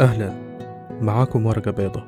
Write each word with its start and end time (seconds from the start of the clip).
أهلا. 0.00 0.32
معاكم 1.00 1.46
ورقة 1.46 1.70
بيضة. 1.70 2.04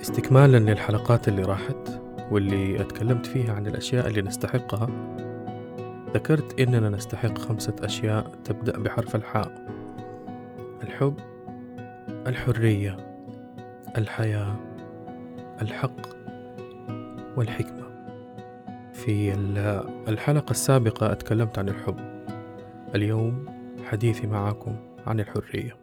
استكمالا 0.00 0.56
للحلقات 0.56 1.28
اللي 1.28 1.42
راحت 1.42 2.00
واللي 2.30 2.80
اتكلمت 2.80 3.26
فيها 3.26 3.52
عن 3.54 3.66
الأشياء 3.66 4.06
اللي 4.06 4.22
نستحقها 4.22 4.88
ذكرت 6.14 6.60
إننا 6.60 6.88
نستحق 6.88 7.38
خمسة 7.38 7.76
أشياء 7.82 8.32
تبدأ 8.44 8.78
بحرف 8.78 9.16
الحاء. 9.16 9.64
الحب 10.82 11.14
الحرية 12.26 12.96
الحياة 13.96 14.56
الحق 15.62 16.00
والحكمة. 17.36 17.88
في 18.92 19.34
الحلقة 20.08 20.50
السابقة 20.50 21.12
أتكلمت 21.12 21.58
عن 21.58 21.68
الحب. 21.68 21.96
اليوم 22.94 23.46
حديثي 23.84 24.26
معاكم 24.26 24.76
عن 25.08 25.20
الحرية. 25.20 25.76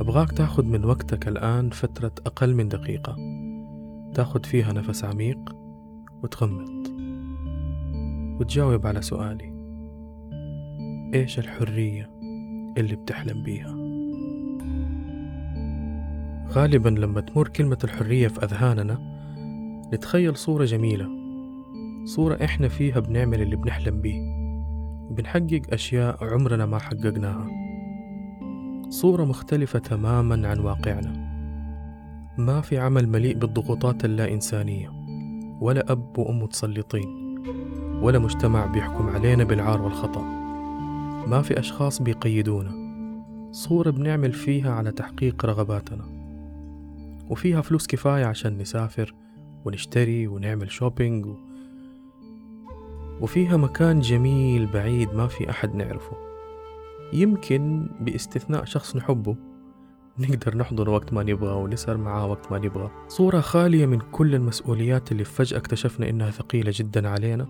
أبغاك 0.00 0.32
تأخذ 0.32 0.64
من 0.64 0.84
وقتك 0.84 1.28
الآن 1.28 1.70
فترة 1.70 2.12
أقل 2.26 2.54
من 2.54 2.68
دقيقة. 2.68 3.16
تأخذ 4.14 4.44
فيها 4.44 4.72
نفس 4.72 5.04
عميق 5.04 5.56
وتغمض. 6.22 6.88
وتجاوب 8.40 8.86
على 8.86 9.02
سؤالي. 9.02 9.54
إيش 11.14 11.38
الحرية 11.38 12.10
اللي 12.78 12.96
بتحلم 12.96 13.42
بيها؟ 13.42 13.74
غالبا 16.52 16.88
لما 16.88 17.20
تمر 17.20 17.48
كلمة 17.48 17.78
الحرية 17.84 18.28
في 18.28 18.44
أذهاننا 18.44 18.98
نتخيل 19.94 20.36
صورة 20.36 20.64
جميلة. 20.64 21.08
صورة 22.04 22.44
إحنا 22.44 22.68
فيها 22.68 23.00
بنعمل 23.00 23.42
اللي 23.42 23.56
بنحلم 23.56 24.00
بيه. 24.00 24.43
وبنحقق 25.14 25.62
أشياء 25.72 26.24
عمرنا 26.24 26.66
ما 26.66 26.78
حققناها. 26.78 27.46
صورة 28.88 29.24
مختلفة 29.24 29.78
تماما 29.78 30.48
عن 30.48 30.58
واقعنا. 30.58 31.12
ما 32.38 32.60
في 32.60 32.78
عمل 32.78 33.08
مليء 33.08 33.36
بالضغوطات 33.36 34.04
اللا 34.04 34.32
إنسانية 34.32 34.88
ولا 35.60 35.92
أب 35.92 36.18
وأم 36.18 36.42
متسلطين 36.42 37.38
ولا 38.02 38.18
مجتمع 38.18 38.66
بيحكم 38.66 39.08
علينا 39.08 39.44
بالعار 39.44 39.82
والخطأ. 39.82 40.22
ما 41.26 41.42
في 41.42 41.58
أشخاص 41.58 42.02
بيقيدونا. 42.02 42.72
صورة 43.52 43.90
بنعمل 43.90 44.32
فيها 44.32 44.72
على 44.72 44.90
تحقيق 44.92 45.46
رغباتنا. 45.46 46.04
وفيها 47.30 47.60
فلوس 47.60 47.86
كفاية 47.86 48.24
عشان 48.24 48.58
نسافر 48.58 49.14
ونشتري 49.64 50.26
ونعمل 50.26 50.70
شوبينج 50.70 51.26
و... 51.26 51.36
وفيها 53.24 53.56
مكان 53.56 54.00
جميل 54.00 54.66
بعيد 54.66 55.14
ما 55.14 55.26
في 55.26 55.50
أحد 55.50 55.74
نعرفه. 55.74 56.16
يمكن 57.12 57.88
باستثناء 58.00 58.64
شخص 58.64 58.96
نحبه 58.96 59.36
نقدر 60.18 60.56
نحضر 60.56 60.90
وقت 60.90 61.12
ما 61.12 61.22
نبغى 61.22 61.54
ونسهر 61.54 61.96
معاه 61.96 62.26
وقت 62.26 62.52
ما 62.52 62.58
نبغى. 62.58 62.90
صورة 63.08 63.40
خالية 63.40 63.86
من 63.86 63.98
كل 64.12 64.34
المسؤوليات 64.34 65.12
اللي 65.12 65.24
فجأة 65.24 65.58
اكتشفنا 65.58 66.08
إنها 66.08 66.30
ثقيلة 66.30 66.72
جدا 66.74 67.08
علينا 67.08 67.46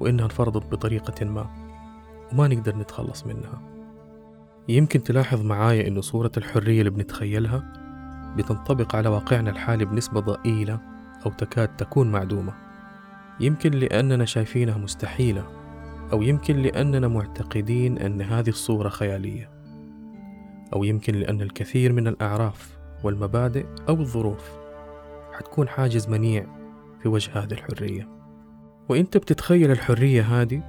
وإنها 0.00 0.24
انفرضت 0.24 0.66
بطريقة 0.72 1.24
ما 1.24 1.46
وما 2.32 2.48
نقدر 2.48 2.76
نتخلص 2.76 3.26
منها. 3.26 3.62
يمكن 4.68 5.02
تلاحظ 5.02 5.44
معايا 5.44 5.88
إنه 5.88 6.00
صورة 6.00 6.32
الحرية 6.36 6.78
اللي 6.78 6.90
بنتخيلها 6.90 7.72
بتنطبق 8.36 8.96
على 8.96 9.08
واقعنا 9.08 9.50
الحالي 9.50 9.84
بنسبة 9.84 10.20
ضئيلة 10.20 10.80
أو 11.26 11.30
تكاد 11.30 11.76
تكون 11.76 12.10
معدومة. 12.10 12.65
يمكن 13.40 13.70
لأننا 13.70 14.24
شايفينها 14.24 14.78
مستحيلة 14.78 15.44
أو 16.12 16.22
يمكن 16.22 16.56
لأننا 16.56 17.08
معتقدين 17.08 17.98
أن 17.98 18.22
هذه 18.22 18.48
الصورة 18.48 18.88
خيالية 18.88 19.50
أو 20.74 20.84
يمكن 20.84 21.14
لأن 21.14 21.40
الكثير 21.40 21.92
من 21.92 22.08
الأعراف 22.08 22.78
والمبادئ 23.04 23.66
أو 23.88 24.00
الظروف 24.00 24.50
حتكون 25.32 25.68
حاجز 25.68 26.08
منيع 26.08 26.46
في 27.02 27.08
وجه 27.08 27.30
هذه 27.38 27.52
الحرية 27.52 28.08
وإنت 28.88 29.16
بتتخيل 29.16 29.70
الحرية 29.70 30.22
هذه 30.22 30.62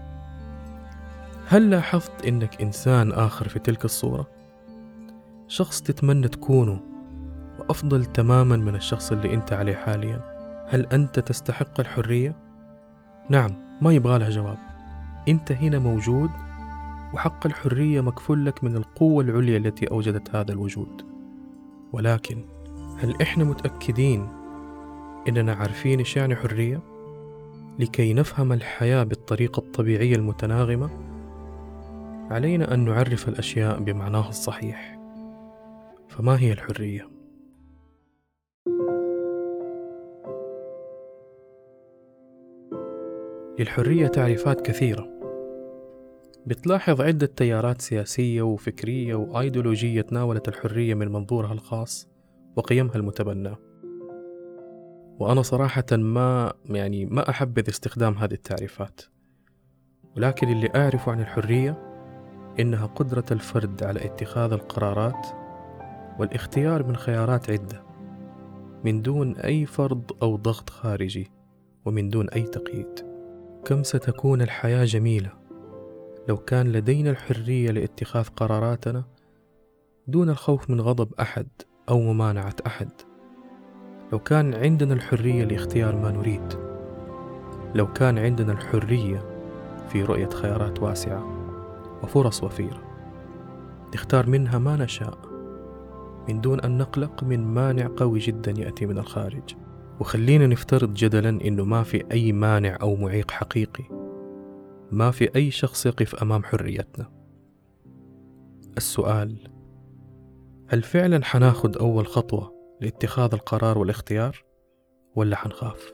هل 1.48 1.70
لاحظت 1.70 2.26
إنك 2.26 2.62
إنسان 2.62 3.12
آخر 3.12 3.48
في 3.48 3.60
تلك 3.60 3.86
الصورة؟ 3.86 4.28
شخص 5.48 5.82
تتمنى 5.82 6.28
تكونه 6.28 6.80
وأفضل 7.60 8.06
تماما 8.06 8.58
من 8.58 8.76
الشخص 8.76 9.12
اللي 9.12 9.34
أنت 9.34 9.54
عليه 9.54 9.76
حاليا 9.76 10.22
هل 10.70 10.86
أنت 10.86 11.20
تستحق 11.20 11.80
الحرية؟ 11.80 12.47
نعم 13.30 13.52
ما 13.82 13.94
يبغى 13.94 14.20
لها 14.20 14.30
جواب 14.30 14.58
أنت 15.28 15.52
هنا 15.52 15.80
موجود 15.80 16.30
وحق 17.14 17.46
الحرية 17.46 18.02
مكفول 18.02 18.46
لك 18.46 18.64
من 18.64 18.76
القوة 18.76 19.24
العليا 19.24 19.58
التي 19.58 19.92
أوجدت 19.92 20.36
هذا 20.36 20.52
الوجود 20.52 21.02
ولكن 21.94 22.46
هل 23.00 23.22
إحنا 23.22 23.44
متأكدين 23.44 24.28
إننا 25.28 25.54
عارفين 25.54 26.00
إيش 26.00 26.18
يعني 26.18 26.36
حرية؟ 26.36 26.80
لكي 27.80 28.14
نفهم 28.14 28.52
الحياة 28.52 29.04
بالطريقة 29.04 29.60
الطبيعية 29.60 30.16
المتناغمة 30.16 30.90
علينا 32.32 32.74
أن 32.74 32.86
نعرف 32.86 33.30
الأشياء 33.30 33.80
بمعناها 33.80 34.30
الصحيح 34.30 35.00
فما 36.08 36.40
هي 36.40 36.52
الحرية؟ 36.52 37.17
للحرية 43.60 44.08
تعريفات 44.08 44.62
كثيرة. 44.62 45.10
بتلاحظ 46.46 47.02
عدة 47.02 47.26
تيارات 47.26 47.82
سياسية 47.82 48.42
وفكرية 48.42 49.16
وأيديولوجية 49.16 50.02
تناولت 50.02 50.48
الحرية 50.48 50.94
من 50.94 51.12
منظورها 51.12 51.54
الخاص 51.54 52.10
وقيمها 52.56 52.96
المتبناه 52.96 53.58
وأنا 55.20 55.42
صراحة 55.42 55.86
ما 55.92 56.54
يعني 56.66 57.06
ما 57.06 57.30
أحبذ 57.30 57.70
استخدام 57.70 58.14
هذه 58.14 58.34
التعريفات. 58.34 59.02
ولكن 60.18 60.50
اللي 60.50 60.70
أعرفه 60.76 61.12
عن 61.12 61.20
الحرية 61.20 61.78
إنها 62.60 62.86
قدرة 62.86 63.26
الفرد 63.32 63.84
على 63.84 64.06
اتخاذ 64.06 64.52
القرارات 64.52 65.28
والاختيار 66.20 66.88
من 66.88 66.96
خيارات 66.96 67.50
عدة 67.50 67.84
من 68.84 69.02
دون 69.02 69.38
أي 69.38 69.66
فرض 69.66 70.12
أو 70.22 70.36
ضغط 70.36 70.70
خارجي 70.70 71.32
ومن 71.86 72.10
دون 72.10 72.30
أي 72.30 72.42
تقييد. 72.42 73.07
كم 73.68 73.84
ستكون 73.84 74.42
الحياة 74.42 74.86
جميلة؟ 74.86 75.30
لو 76.28 76.38
كان 76.38 76.72
لدينا 76.72 77.10
الحرية 77.10 77.72
لاتخاذ 77.72 78.28
قراراتنا 78.28 79.04
دون 80.08 80.30
الخوف 80.30 80.70
من 80.70 80.82
غضب 80.82 81.14
أحد 81.20 81.48
أو 81.90 82.00
ممانعة 82.00 82.56
أحد. 82.68 82.90
لو 84.12 84.20
كان 84.20 84.54
عندنا 84.54 84.94
الحرية 84.94 85.44
لاختيار 85.44 85.96
ما 85.96 86.12
نريد. 86.12 86.54
لو 87.76 87.94
كان 87.94 88.18
عندنا 88.18 88.52
الحرية 88.52 89.26
في 89.90 90.04
رؤية 90.04 90.30
خيارات 90.30 90.84
واسعة 90.84 91.26
وفرص 92.04 92.44
وفيرة 92.44 92.84
نختار 93.96 94.30
منها 94.30 94.58
ما 94.58 94.76
نشاء 94.76 95.18
من 96.30 96.42
دون 96.42 96.60
أن 96.60 96.78
نقلق 96.78 97.24
من 97.24 97.40
مانع 97.40 97.90
قوي 97.98 98.20
جدا 98.20 98.52
يأتي 98.52 98.86
من 98.86 98.98
الخارج. 98.98 99.67
وخلينا 100.00 100.48
نفترض 100.48 100.94
جدلا 100.94 101.30
إنه 101.30 101.66
ما 101.66 101.84
في 101.84 102.04
أي 102.12 102.32
مانع 102.32 102.78
أو 102.82 102.96
معيق 102.96 103.32
حقيقي. 103.32 103.84
ما 104.92 105.12
في 105.12 105.36
أي 105.36 105.52
شخص 105.52 105.86
يقف 105.86 106.16
أمام 106.16 106.44
حريتنا. 106.44 107.12
السؤال 108.78 109.50
هل 110.68 110.82
فعلا 110.82 111.26
حناخد 111.26 111.78
أول 111.78 112.08
خطوة 112.08 112.54
لاتخاذ 112.82 113.34
القرار 113.34 113.78
والاختيار 113.78 114.44
ولا 115.16 115.36
حنخاف؟ 115.36 115.94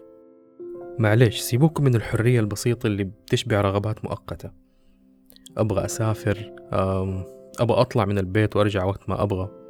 معليش 0.99 1.39
سيبوكم 1.39 1.83
من 1.83 1.95
الحرية 1.95 2.39
البسيطة 2.39 2.87
اللي 2.87 3.03
بتشبع 3.03 3.61
رغبات 3.61 4.05
مؤقتة. 4.05 4.51
أبغى 5.57 5.85
أسافر 5.85 6.55
أبغى 7.59 7.81
أطلع 7.81 8.05
من 8.05 8.17
البيت 8.17 8.55
وأرجع 8.55 8.85
وقت 8.85 9.09
ما 9.09 9.23
أبغى. 9.23 9.62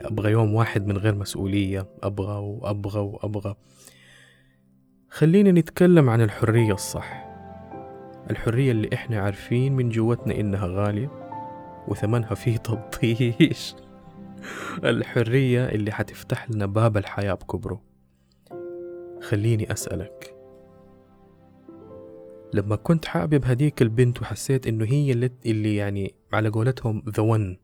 أبغى 0.00 0.30
يوم 0.30 0.54
واحد 0.54 0.86
من 0.86 0.98
غير 0.98 1.14
مسؤولية 1.14 1.86
أبغى 2.02 2.38
وأبغى 2.38 3.00
وأبغى. 3.00 3.54
خلينا 5.08 5.52
نتكلم 5.52 6.10
عن 6.10 6.20
الحرية 6.20 6.72
الصح. 6.72 7.24
الحرية 8.30 8.70
اللي 8.72 8.90
إحنا 8.94 9.20
عارفين 9.20 9.72
من 9.72 9.88
جوتنا 9.88 10.40
إنها 10.40 10.66
غالية 10.66 11.10
وثمنها 11.88 12.34
فيه 12.34 12.56
تبطيش. 12.66 13.74
الحرية 14.84 15.68
اللي 15.68 15.92
حتفتح 15.92 16.50
لنا 16.50 16.66
باب 16.66 16.96
الحياة 16.96 17.34
بكبره. 17.34 17.82
خليني 19.20 19.72
أسألك. 19.72 20.34
لما 22.54 22.76
كنت 22.76 23.04
حابب 23.04 23.44
هديك 23.44 23.82
البنت 23.82 24.22
وحسيت 24.22 24.66
إنه 24.66 24.84
هي 24.84 25.30
اللي, 25.46 25.76
يعني 25.76 26.14
على 26.32 26.48
قولتهم 26.48 27.02
ذا 27.16 27.22
ون 27.22 27.56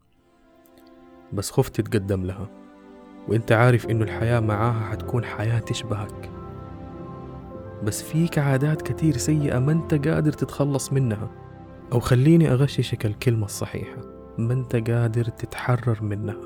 بس 1.33 1.51
خفت 1.51 1.81
تتقدم 1.81 2.25
لها. 2.25 2.51
وانت 3.29 3.53
عارف 3.53 3.87
انه 3.87 4.05
الحياة 4.05 4.41
معاها 4.41 4.91
حتكون 4.91 5.25
حياة 5.25 5.59
تشبهك. 5.59 6.31
بس 7.85 8.03
فيك 8.03 8.39
عادات 8.39 8.83
كتير 8.83 9.17
سيئة 9.17 9.59
ما 9.59 9.73
انت 9.73 10.09
قادر 10.09 10.33
تتخلص 10.33 10.93
منها. 10.93 11.31
أو 11.93 12.01
خليني 12.01 12.53
أغششك 12.53 13.07
الكلمة 13.07 13.45
الصحيحة 13.45 14.03
ما 14.39 14.53
أنت 14.53 14.91
قادر 14.91 15.25
تتحرر 15.25 16.03
منها. 16.03 16.41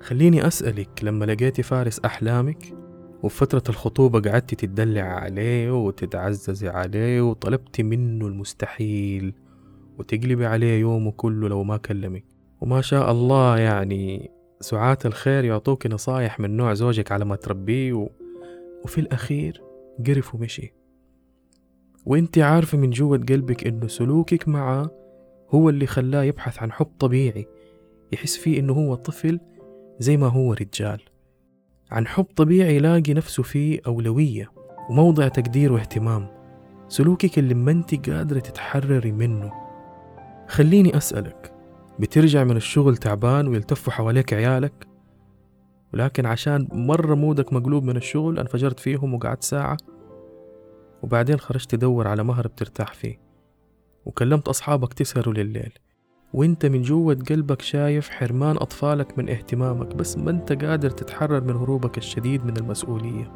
خليني 0.00 0.46
أسألك 0.46 0.90
لما 1.02 1.24
لقيتي 1.24 1.62
فارس 1.62 2.00
أحلامك 2.00 2.74
وفي 3.22 3.36
فترة 3.36 3.62
الخطوبة 3.68 4.30
قعدتي 4.30 4.56
تدلع 4.56 5.02
عليه 5.02 5.84
وتتعززي 5.84 6.68
عليه 6.68 7.20
وطلبتي 7.20 7.82
منه 7.82 8.26
المستحيل 8.26 9.34
وتقلبي 9.98 10.46
عليه 10.46 10.80
يومه 10.80 11.10
كله 11.10 11.48
لو 11.48 11.64
ما 11.64 11.76
كلمك 11.76 12.24
وما 12.60 12.80
شاء 12.80 13.12
الله 13.12 13.58
يعني 13.58 14.30
سعاة 14.60 14.98
الخير 15.04 15.44
يعطوك 15.44 15.86
نصايح 15.86 16.40
من 16.40 16.56
نوع 16.56 16.74
زوجك 16.74 17.12
على 17.12 17.24
ما 17.24 17.36
تربيه 17.36 17.92
و... 17.92 18.08
وفي 18.84 19.00
الأخير 19.00 19.62
قرف 20.06 20.34
ومشي. 20.34 20.74
وأنت 22.06 22.38
عارفة 22.38 22.78
من 22.78 22.90
جوة 22.90 23.18
قلبك 23.18 23.66
إنه 23.66 23.86
سلوكك 23.86 24.48
معه 24.48 24.90
هو 25.50 25.68
اللي 25.68 25.86
خلاه 25.86 26.22
يبحث 26.22 26.62
عن 26.62 26.72
حب 26.72 26.86
طبيعي 26.98 27.46
يحس 28.12 28.36
فيه 28.36 28.60
إنه 28.60 28.72
هو 28.72 28.94
طفل 28.94 29.40
زي 29.98 30.16
ما 30.16 30.26
هو 30.26 30.52
رجال. 30.52 31.00
عن 31.90 32.06
حب 32.06 32.24
طبيعي 32.24 32.76
يلاقي 32.76 33.14
نفسه 33.14 33.42
فيه 33.42 33.80
أولوية 33.86 34.50
وموضع 34.90 35.28
تقدير 35.28 35.72
واهتمام. 35.72 36.28
سلوكك 36.88 37.38
اللي 37.38 37.54
ما 37.54 37.70
أنت 37.70 38.10
قادرة 38.10 38.38
تتحرري 38.38 39.12
منه. 39.12 39.52
خليني 40.48 40.96
أسألك 40.96 41.57
بترجع 42.00 42.44
من 42.44 42.56
الشغل 42.56 42.96
تعبان 42.96 43.48
ويلتفوا 43.48 43.92
حواليك 43.92 44.32
عيالك. 44.32 44.86
ولكن 45.94 46.26
عشان 46.26 46.68
مرة 46.72 47.14
مودك 47.14 47.52
مقلوب 47.52 47.84
من 47.84 47.96
الشغل 47.96 48.38
انفجرت 48.38 48.80
فيهم 48.80 49.14
وقعدت 49.14 49.44
ساعة. 49.44 49.76
وبعدين 51.02 51.38
خرجت 51.38 51.70
تدور 51.70 52.08
على 52.08 52.24
مهر 52.24 52.46
بترتاح 52.46 52.94
فيه. 52.94 53.20
وكلمت 54.04 54.48
أصحابك 54.48 54.92
تسهروا 54.92 55.34
لليل. 55.34 55.72
وانت 56.32 56.66
من 56.66 56.82
جوة 56.82 57.18
قلبك 57.30 57.62
شايف 57.62 58.10
حرمان 58.10 58.56
أطفالك 58.56 59.18
من 59.18 59.28
اهتمامك 59.28 59.94
بس 59.94 60.18
ما 60.18 60.30
انت 60.30 60.52
قادر 60.64 60.90
تتحرر 60.90 61.40
من 61.40 61.56
هروبك 61.56 61.98
الشديد 61.98 62.44
من 62.44 62.56
المسؤولية. 62.56 63.32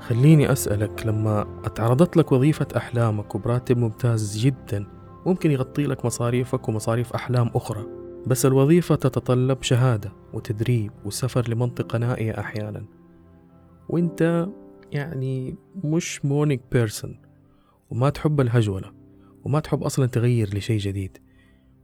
خليني 0.00 0.52
أسألك 0.52 1.06
لما 1.06 1.60
اتعرضت 1.64 2.16
لك 2.16 2.32
وظيفة 2.32 2.66
أحلامك 2.76 3.34
وبراتب 3.34 3.78
ممتاز 3.78 4.38
جدا 4.38 4.99
ممكن 5.26 5.50
يغطي 5.50 5.86
لك 5.86 6.04
مصاريفك 6.04 6.68
ومصاريف 6.68 7.12
أحلام 7.12 7.50
أخرى 7.54 7.86
بس 8.26 8.46
الوظيفة 8.46 8.94
تتطلب 8.94 9.62
شهادة 9.62 10.12
وتدريب 10.32 10.92
وسفر 11.04 11.48
لمنطقة 11.48 11.98
نائية 11.98 12.40
أحيانا. 12.40 12.84
وأنت 13.88 14.48
يعني 14.92 15.56
مش 15.84 16.24
morning 16.24 16.62
person 16.72 17.20
وما 17.90 18.10
تحب 18.10 18.40
الهجولة 18.40 18.92
وما 19.44 19.60
تحب 19.60 19.82
أصلا 19.82 20.06
تغير 20.06 20.56
لشيء 20.56 20.78
جديد. 20.78 21.18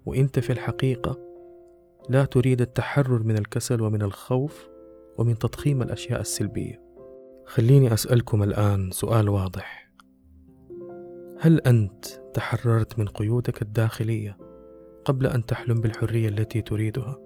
وأنت 0.07 0.39
في 0.39 0.53
الحقيقة 0.53 1.19
لا 2.09 2.25
تريد 2.25 2.61
التحرر 2.61 3.23
من 3.23 3.39
الكسل 3.39 3.83
ومن 3.83 4.03
الخوف 4.03 4.69
ومن 5.19 5.39
تضخيم 5.39 5.83
الأشياء 5.83 6.21
السلبية. 6.21 6.83
خليني 7.47 7.95
أسألكم 7.95 8.43
الآن 8.43 8.91
سؤال 8.91 9.29
واضح. 9.29 9.86
هل 11.41 11.61
أنت 11.61 12.05
تحررت 12.35 12.99
من 12.99 13.09
قيودك 13.09 13.63
الداخلية 13.63 14.39
قبل 15.05 15.27
أن 15.27 15.47
تحلم 15.47 15.81
بالحرية 15.81 16.29
التي 16.29 16.63
تريدها؟ 16.63 17.19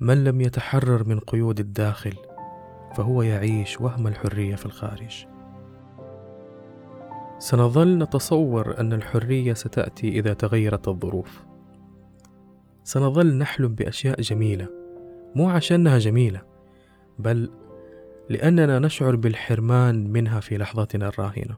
من 0.00 0.24
لم 0.24 0.40
يتحرر 0.40 1.08
من 1.08 1.20
قيود 1.20 1.60
الداخل 1.60 2.14
فهو 2.96 3.22
يعيش 3.22 3.80
وهم 3.80 4.06
الحرية 4.06 4.54
في 4.54 4.66
الخارج 4.66 5.26
سنظل 7.38 7.98
نتصور 7.98 8.80
أن 8.80 8.92
الحرية 8.92 9.54
ستأتي 9.54 10.08
إذا 10.08 10.32
تغيرت 10.32 10.88
الظروف 10.88 11.44
سنظل 12.84 13.38
نحلم 13.38 13.74
بأشياء 13.74 14.20
جميلة 14.20 14.68
مو 15.34 15.48
عشانها 15.48 15.98
جميلة 15.98 16.42
بل 17.18 17.50
لأننا 18.30 18.78
نشعر 18.78 19.16
بالحرمان 19.16 20.12
منها 20.12 20.40
في 20.40 20.58
لحظتنا 20.58 21.08
الراهنة. 21.08 21.56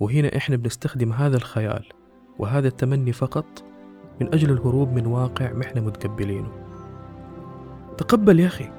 وهنا 0.00 0.36
إحنا 0.36 0.56
بنستخدم 0.56 1.12
هذا 1.12 1.36
الخيال 1.36 1.84
وهذا 2.38 2.68
التمني 2.68 3.12
فقط 3.12 3.64
من 4.20 4.34
أجل 4.34 4.50
الهروب 4.50 4.92
من 4.92 5.06
واقع 5.06 5.52
ما 5.52 5.62
إحنا 5.62 5.80
متقبلينه. 5.80 6.52
تقبل 7.98 8.40
يا 8.40 8.46
أخي 8.46 8.70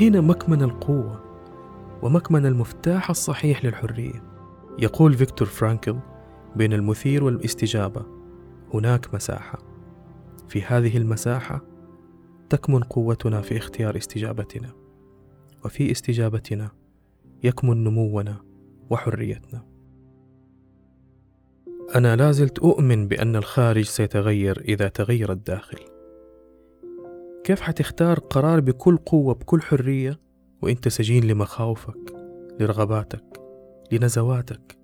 هنا 0.00 0.20
مكمن 0.20 0.62
القوة 0.62 1.24
ومكمن 2.02 2.46
المفتاح 2.46 3.10
الصحيح 3.10 3.64
للحرية. 3.64 4.22
يقول 4.78 5.14
فيكتور 5.14 5.48
فرانكل 5.48 5.96
بين 6.56 6.72
المثير 6.72 7.24
والاستجابة 7.24 8.02
هناك 8.74 9.14
مساحة. 9.14 9.58
في 10.48 10.62
هذه 10.62 10.96
المساحة 10.96 11.60
تكمن 12.48 12.82
قوتنا 12.82 13.40
في 13.40 13.56
اختيار 13.56 13.96
استجابتنا. 13.96 14.79
وفي 15.64 15.90
استجابتنا. 15.90 16.70
يكمن 17.44 17.84
نمونا 17.84 18.36
وحريتنا. 18.90 19.66
أنا 21.94 22.16
لازلت 22.16 22.58
أؤمن 22.58 23.08
بأن 23.08 23.36
الخارج 23.36 23.84
سيتغير 23.84 24.60
إذا 24.60 24.88
تغير 24.88 25.32
الداخل. 25.32 25.78
كيف 27.44 27.60
حتختار 27.60 28.18
قرار 28.18 28.60
بكل 28.60 28.96
قوة 28.96 29.34
بكل 29.34 29.62
حرية 29.62 30.20
وانت 30.62 30.88
سجين 30.88 31.24
لمخاوفك 31.24 32.16
لرغباتك 32.60 33.40
لنزواتك 33.92 34.78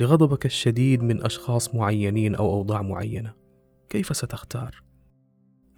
لغضبك 0.00 0.46
الشديد 0.46 1.02
من 1.02 1.24
أشخاص 1.24 1.74
معينين 1.74 2.34
أو 2.34 2.52
أوضاع 2.52 2.82
معينة؟ 2.82 3.32
كيف 3.88 4.16
ستختار؟ 4.16 4.82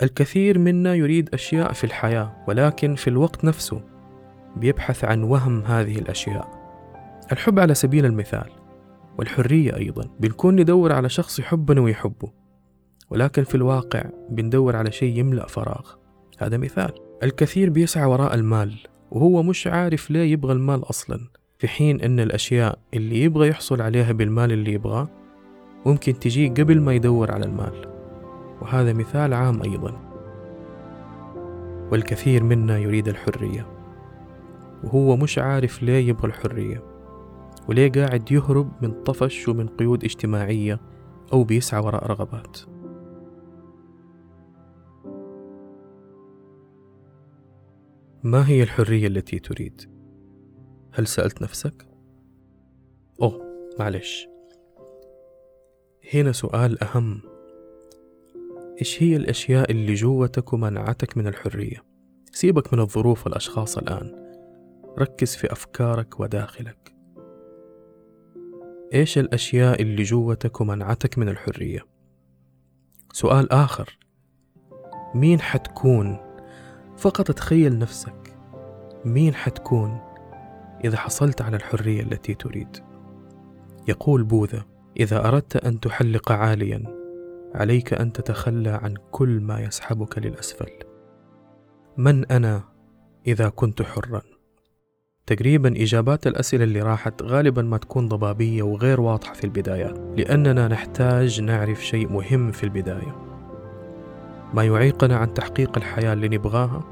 الكثير 0.03 0.59
منا 0.59 0.95
يريد 0.95 1.35
أشياء 1.35 1.73
في 1.73 1.85
الحياة 1.85 2.45
ولكن 2.49 2.95
في 2.95 3.09
الوقت 3.09 3.45
نفسه 3.45 3.83
بيبحث 4.57 5.05
عن 5.05 5.23
وهم 5.23 5.63
هذه 5.63 5.99
الأشياء. 5.99 6.49
الحب 7.33 7.59
على 7.59 7.75
سبيل 7.75 8.07
المثال 8.07 8.51
والحرية 9.19 9.77
أيضا. 9.77 10.11
بنكون 10.21 10.57
ندور 10.57 10.93
على 10.93 11.09
شخص 11.09 11.39
يحبنا 11.39 11.81
ويحبه 11.81 12.33
ولكن 13.11 13.45
في 13.45 13.55
الواقع 13.55 14.05
بندور 14.31 14.77
على 14.77 14.93
شيء 14.93 15.19
يملأ 15.19 15.47
فراغ. 15.47 15.91
هذا 16.39 16.57
مثال. 16.57 16.91
الكثير 17.23 17.71
بيسعى 17.71 18.05
وراء 18.05 18.35
المال 18.35 18.75
وهو 19.11 19.43
مش 19.43 19.67
عارف 19.67 20.11
ليه 20.11 20.33
يبغى 20.33 20.53
المال 20.53 20.91
أصلا 20.91 21.21
في 21.59 21.69
حين 21.69 22.01
إن 22.01 22.21
الأشياء 22.21 22.79
اللي 22.95 23.23
يبغى 23.23 23.49
يحصل 23.49 23.83
عليها 23.83 24.13
بالمال 24.13 24.53
اللي 24.53 24.73
يبغاه 24.73 25.09
ممكن 25.87 26.19
تجي 26.19 26.49
قبل 26.49 26.81
ما 26.81 26.95
يدور 26.95 27.31
على 27.31 27.45
المال. 27.45 27.94
وهذا 28.63 28.93
مثال 28.93 29.35
عام 29.35 29.63
أيضا. 29.63 30.15
والكثير 31.93 32.43
منا 32.43 32.79
يريد 32.79 33.09
الحرية 33.09 33.67
وهو 34.85 35.17
مش 35.17 35.39
عارف 35.39 35.83
ليه 35.83 36.09
يبغى 36.09 36.27
الحرية 36.29 36.83
وليه 37.69 37.93
قاعد 37.93 38.33
يهرب 38.33 38.73
من 38.83 39.03
طفش 39.03 39.49
ومن 39.49 39.67
قيود 39.67 40.05
اجتماعية 40.05 40.81
أو 41.33 41.45
بيسعى 41.45 41.81
وراء 41.85 42.07
رغبات. 42.07 42.59
ما 48.23 48.49
هي 48.49 48.63
الحرية 48.63 49.07
التي 49.07 49.39
تريد؟ 49.39 49.91
هل 50.93 51.07
سألت 51.07 51.43
نفسك؟ 51.43 51.87
أوه 53.23 53.41
معلش. 53.79 54.27
هنا 56.15 56.33
سؤال 56.33 56.83
أهم. 56.83 57.34
إيش 58.81 59.03
هي 59.03 59.17
الأشياء 59.17 59.71
اللي 59.71 59.95
جوتك 59.95 60.53
ومنعتك 60.53 61.17
من 61.17 61.27
الحرية؟ 61.27 61.85
سيبك 62.33 62.75
من 62.75 62.81
الظروف 62.81 63.27
والأشخاص 63.27 63.79
الآن. 63.79 64.25
ركز 64.99 65.37
في 65.37 65.53
أفكارك 65.53 66.21
وداخلك. 66.21 66.95
إيش 68.95 69.19
الأشياء 69.19 69.83
اللي 69.83 70.03
جوتك 70.03 70.61
ومنعتك 70.61 71.19
من 71.19 71.29
الحرية؟ 71.29 71.81
سؤال 73.13 73.53
آخر. 73.53 73.99
مين 75.15 75.41
حتكون؟ 75.41 76.19
فقط 76.97 77.31
تخيل 77.31 77.79
نفسك. 77.79 78.37
مين 79.05 79.35
حتكون 79.35 80.01
إذا 80.85 80.97
حصلت 80.97 81.43
على 81.43 81.57
الحرية 81.57 82.03
التي 82.03 82.35
تريد؟ 82.35 82.77
يقول 83.89 84.25
بوذا 84.25 84.65
إذا 85.01 85.29
أردت 85.29 85.57
أن 85.57 85.81
تحلق 85.81 86.33
عاليا 86.33 87.04
عليك 87.55 87.95
أن 87.95 88.13
تتخلى 88.13 88.71
عن 88.71 88.95
كل 89.11 89.41
ما 89.41 89.61
يسحبك 89.61 90.19
للأسفل. 90.19 90.71
من 91.97 92.27
أنا 92.27 92.63
إذا 93.27 93.49
كنت 93.49 93.83
حرا؟ 93.83 94.23
تقريبا 95.27 95.83
إجابات 95.83 96.27
الأسئلة 96.27 96.65
اللي 96.65 96.83
راحت 96.83 97.23
غالبا 97.23 97.63
ما 97.63 97.79
تكون 97.79 98.09
ضبابية 98.09 98.63
وغير 98.63 99.01
واضحة 99.01 99.35
في 99.35 99.45
البدايات 99.45 99.99
لأننا 100.17 100.69
نحتاج 100.69 101.41
نعرف 101.41 101.85
شيء 101.85 102.09
مهم 102.09 102.53
في 102.53 102.65
البداية. 102.65 103.17
ما 104.55 104.65
يعيقنا 104.65 105.17
عن 105.17 105.35
تحقيق 105.35 105.77
الحياة 105.77 106.13
اللي 106.13 106.29
نبغاها؟ 106.29 106.85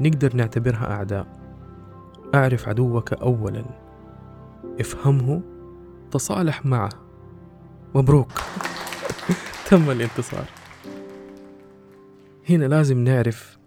نقدر 0.00 0.36
نعتبرها 0.36 0.90
أعداء. 0.90 1.26
أعرف 2.34 2.68
عدوك 2.68 3.12
اولا. 3.12 3.64
افهمه. 4.80 5.42
تصالح 6.10 6.66
معه. 6.66 6.90
مبروك. 7.94 8.32
تم 9.70 9.90
الانتصار. 9.90 10.44
هنا 12.48 12.64
لازم 12.64 12.98
نعرف 12.98 13.58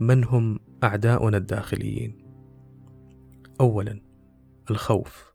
من 0.00 0.24
هم 0.24 0.58
أعداؤنا 0.84 1.36
الداخليين. 1.36 2.18
أولا 3.60 4.00
الخوف. 4.70 5.34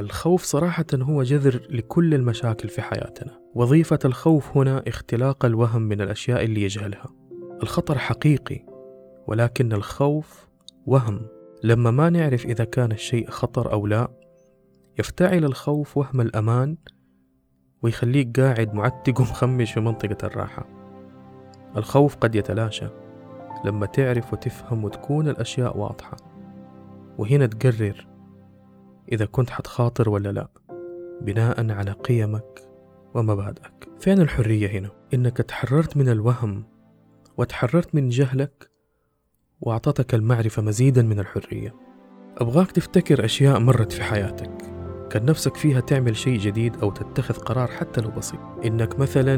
الخوف 0.00 0.42
صراحة 0.42 0.86
هو 0.94 1.22
جذر 1.22 1.66
لكل 1.70 2.14
المشاكل 2.14 2.68
في 2.68 2.82
حياتنا. 2.82 3.40
وظيفة 3.54 3.98
الخوف 4.04 4.56
هنا 4.56 4.82
اختلاق 4.86 5.44
الوهم 5.44 5.82
من 5.82 6.00
الأشياء 6.00 6.44
اللي 6.44 6.62
يجهلها. 6.62 7.06
الخطر 7.62 7.98
حقيقي 7.98 8.66
ولكن 9.26 9.72
الخوف 9.72 10.48
وهم. 10.86 11.20
لما 11.62 11.90
ما 11.90 12.10
نعرف 12.10 12.46
إذا 12.46 12.64
كان 12.64 12.92
الشيء 12.92 13.30
خطر 13.30 13.72
أو 13.72 13.86
لا 13.86 14.08
يفتعل 14.98 15.44
الخوف 15.44 15.96
وهم 15.96 16.20
الأمان 16.20 16.76
ويخليك 17.82 18.40
قاعد 18.40 18.74
معتق 18.74 19.20
ومخمش 19.20 19.72
في 19.72 19.80
منطقة 19.80 20.26
الراحة. 20.26 20.66
الخوف 21.76 22.16
قد 22.16 22.34
يتلاشى 22.34 22.88
لما 23.64 23.86
تعرف 23.86 24.32
وتفهم 24.32 24.84
وتكون 24.84 25.28
الأشياء 25.28 25.78
واضحة 25.78 26.16
وهنا 27.18 27.46
تقرر 27.46 28.06
إذا 29.12 29.24
كنت 29.26 29.50
حتخاطر 29.50 30.08
ولا 30.08 30.32
لا 30.32 30.48
بناء 31.20 31.70
على 31.70 31.90
قيمك 31.90 32.68
ومبادئك. 33.14 33.88
فين 33.98 34.20
الحرية 34.20 34.78
هنا؟ 34.78 34.90
إنك 35.14 35.36
تحررت 35.36 35.96
من 35.96 36.08
الوهم 36.08 36.64
وتحررت 37.36 37.94
من 37.94 38.08
جهلك 38.08 38.70
وأعطتك 39.60 40.14
المعرفة 40.14 40.62
مزيدا 40.62 41.02
من 41.02 41.18
الحرية. 41.18 41.74
أبغاك 42.38 42.72
تفتكر 42.72 43.24
أشياء 43.24 43.60
مرت 43.60 43.92
في 43.92 44.02
حياتك. 44.02 44.75
كان 45.16 45.24
نفسك 45.26 45.56
فيها 45.56 45.80
تعمل 45.80 46.16
شيء 46.16 46.38
جديد 46.38 46.76
أو 46.76 46.90
تتخذ 46.90 47.34
قرار 47.34 47.68
حتى 47.68 48.00
لو 48.00 48.10
بسيط. 48.10 48.40
إنك 48.64 48.98
مثلا 48.98 49.36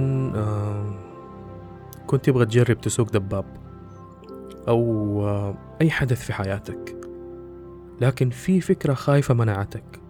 كنت 2.07 2.25
تبغى 2.25 2.47
تجرب 2.47 2.81
تسوق 2.81 3.11
دباب 3.11 3.45
أو 4.69 5.29
أي 5.81 5.91
حدث 5.91 6.25
في 6.25 6.33
حياتك 6.33 6.97
لكن 8.01 8.31
في 8.31 8.61
فكرة 8.61 8.95
خايفة 8.95 9.35
منعتك 9.35 10.01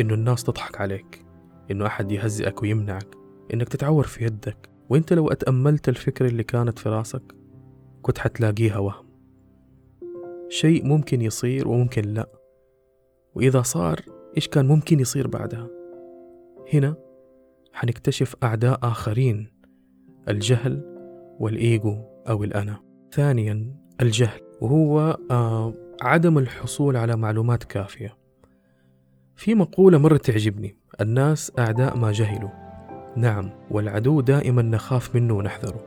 إنه 0.00 0.14
الناس 0.14 0.44
تضحك 0.44 0.80
عليك 0.80 1.24
إنه 1.70 1.86
أحد 1.86 2.12
يهزئك 2.12 2.62
ويمنعك 2.62 3.16
إنك 3.54 3.68
تتعور 3.68 4.06
في 4.06 4.24
يدك. 4.24 4.68
وإنت 4.88 5.12
لو 5.12 5.28
أتأملت 5.28 5.88
الفكرة 5.88 6.26
اللي 6.26 6.42
كانت 6.42 6.78
في 6.78 6.88
راسك 6.88 7.34
كنت 8.02 8.18
حتلاقيها 8.18 8.78
وهم. 8.78 9.06
شيء 10.48 10.86
ممكن 10.86 11.22
يصير 11.22 11.68
وممكن 11.68 12.02
لا. 12.02 12.28
وإذا 13.34 13.62
صار 13.62 14.00
إيش 14.36 14.48
كان 14.48 14.68
ممكن 14.68 15.00
يصير 15.00 15.26
بعدها؟ 15.26 15.68
هنا 16.74 16.94
حنكتشف 17.72 18.36
أعداء 18.42 18.78
آخرين 18.82 19.52
الجهل 20.28 20.82
والإيجو 21.40 21.96
أو 22.28 22.44
الأنا. 22.44 22.80
ثانيا 23.12 23.74
الجهل 24.00 24.40
وهو 24.60 25.18
آه 25.30 25.74
عدم 26.02 26.38
الحصول 26.38 26.96
على 26.96 27.16
معلومات 27.16 27.64
كافية. 27.64 28.16
في 29.36 29.54
مقولة 29.54 29.98
مرة 29.98 30.16
تعجبني 30.16 30.76
الناس 31.00 31.52
أعداء 31.58 31.96
ما 31.96 32.12
جهلوا. 32.12 32.50
نعم 33.16 33.50
والعدو 33.70 34.20
دائما 34.20 34.62
نخاف 34.62 35.14
منه 35.14 35.34
ونحذره. 35.34 35.86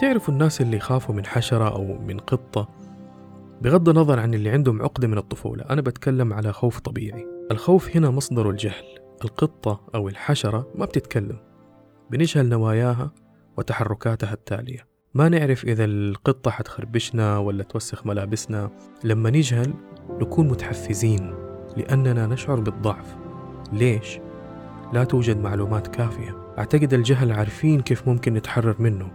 تعرفوا 0.00 0.34
الناس 0.34 0.60
اللي 0.60 0.76
يخافوا 0.76 1.14
من 1.14 1.26
حشرة 1.26 1.74
أو 1.74 1.98
من 1.98 2.18
قطة؟ 2.18 2.68
بغض 3.62 3.88
النظر 3.88 4.20
عن 4.20 4.34
اللي 4.34 4.50
عندهم 4.50 4.82
عقدة 4.82 5.08
من 5.08 5.18
الطفولة 5.18 5.64
أنا 5.70 5.80
بتكلم 5.80 6.32
على 6.32 6.52
خوف 6.52 6.80
طبيعي. 6.80 7.33
الخوف 7.50 7.96
هنا 7.96 8.10
مصدر 8.10 8.50
الجهل 8.50 8.84
القطة 9.24 9.80
أو 9.94 10.08
الحشرة 10.08 10.68
ما 10.74 10.84
بتتكلم 10.84 11.38
بنجهل 12.10 12.48
نواياها 12.48 13.12
وتحركاتها 13.56 14.32
التالية. 14.32 14.86
ما 15.14 15.28
نعرف 15.28 15.64
إذا 15.64 15.84
القطة 15.84 16.50
حتخربشنا 16.50 17.38
ولا 17.38 17.62
توسخ 17.62 18.06
ملابسنا. 18.06 18.70
لما 19.04 19.30
نجهل 19.30 19.74
نكون 20.10 20.48
متحفزين 20.48 21.34
لأننا 21.76 22.26
نشعر 22.26 22.60
بالضعف. 22.60 23.16
ليش؟ 23.72 24.18
لا 24.92 25.04
توجد 25.04 25.36
معلومات 25.36 25.86
كافية. 25.86 26.54
أعتقد 26.58 26.94
الجهل 26.94 27.32
عارفين 27.32 27.80
كيف 27.80 28.08
ممكن 28.08 28.34
نتحرر 28.34 28.76
منه. 28.78 29.10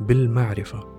بالمعرفة. 0.00 0.96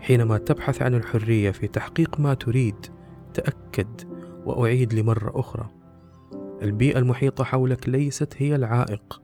حينما 0.00 0.38
تبحث 0.38 0.82
عن 0.82 0.94
الحرية 0.94 1.50
في 1.50 1.68
تحقيق 1.68 2.20
ما 2.20 2.34
تريد 2.34 2.86
تأكد 3.34 4.15
وأعيد 4.46 4.94
لمرة 4.94 5.40
أخرى. 5.40 5.70
البيئة 6.62 6.98
المحيطة 6.98 7.44
حولك 7.44 7.88
ليست 7.88 8.34
هي 8.36 8.54
العائق 8.56 9.22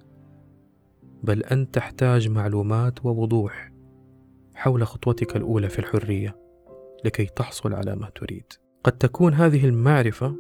بل 1.23 1.43
أنت 1.43 1.75
تحتاج 1.75 2.29
معلومات 2.29 3.05
ووضوح 3.05 3.73
حول 4.55 4.87
خطوتك 4.87 5.37
الأولى 5.37 5.69
في 5.69 5.79
الحرية 5.79 6.37
لكي 7.05 7.25
تحصل 7.25 7.75
على 7.75 7.97
ما 7.97 8.11
تريد. 8.15 8.45
قد 8.85 8.93
تكون 8.93 9.35
هذه 9.35 9.65
المعرفة 9.65 10.37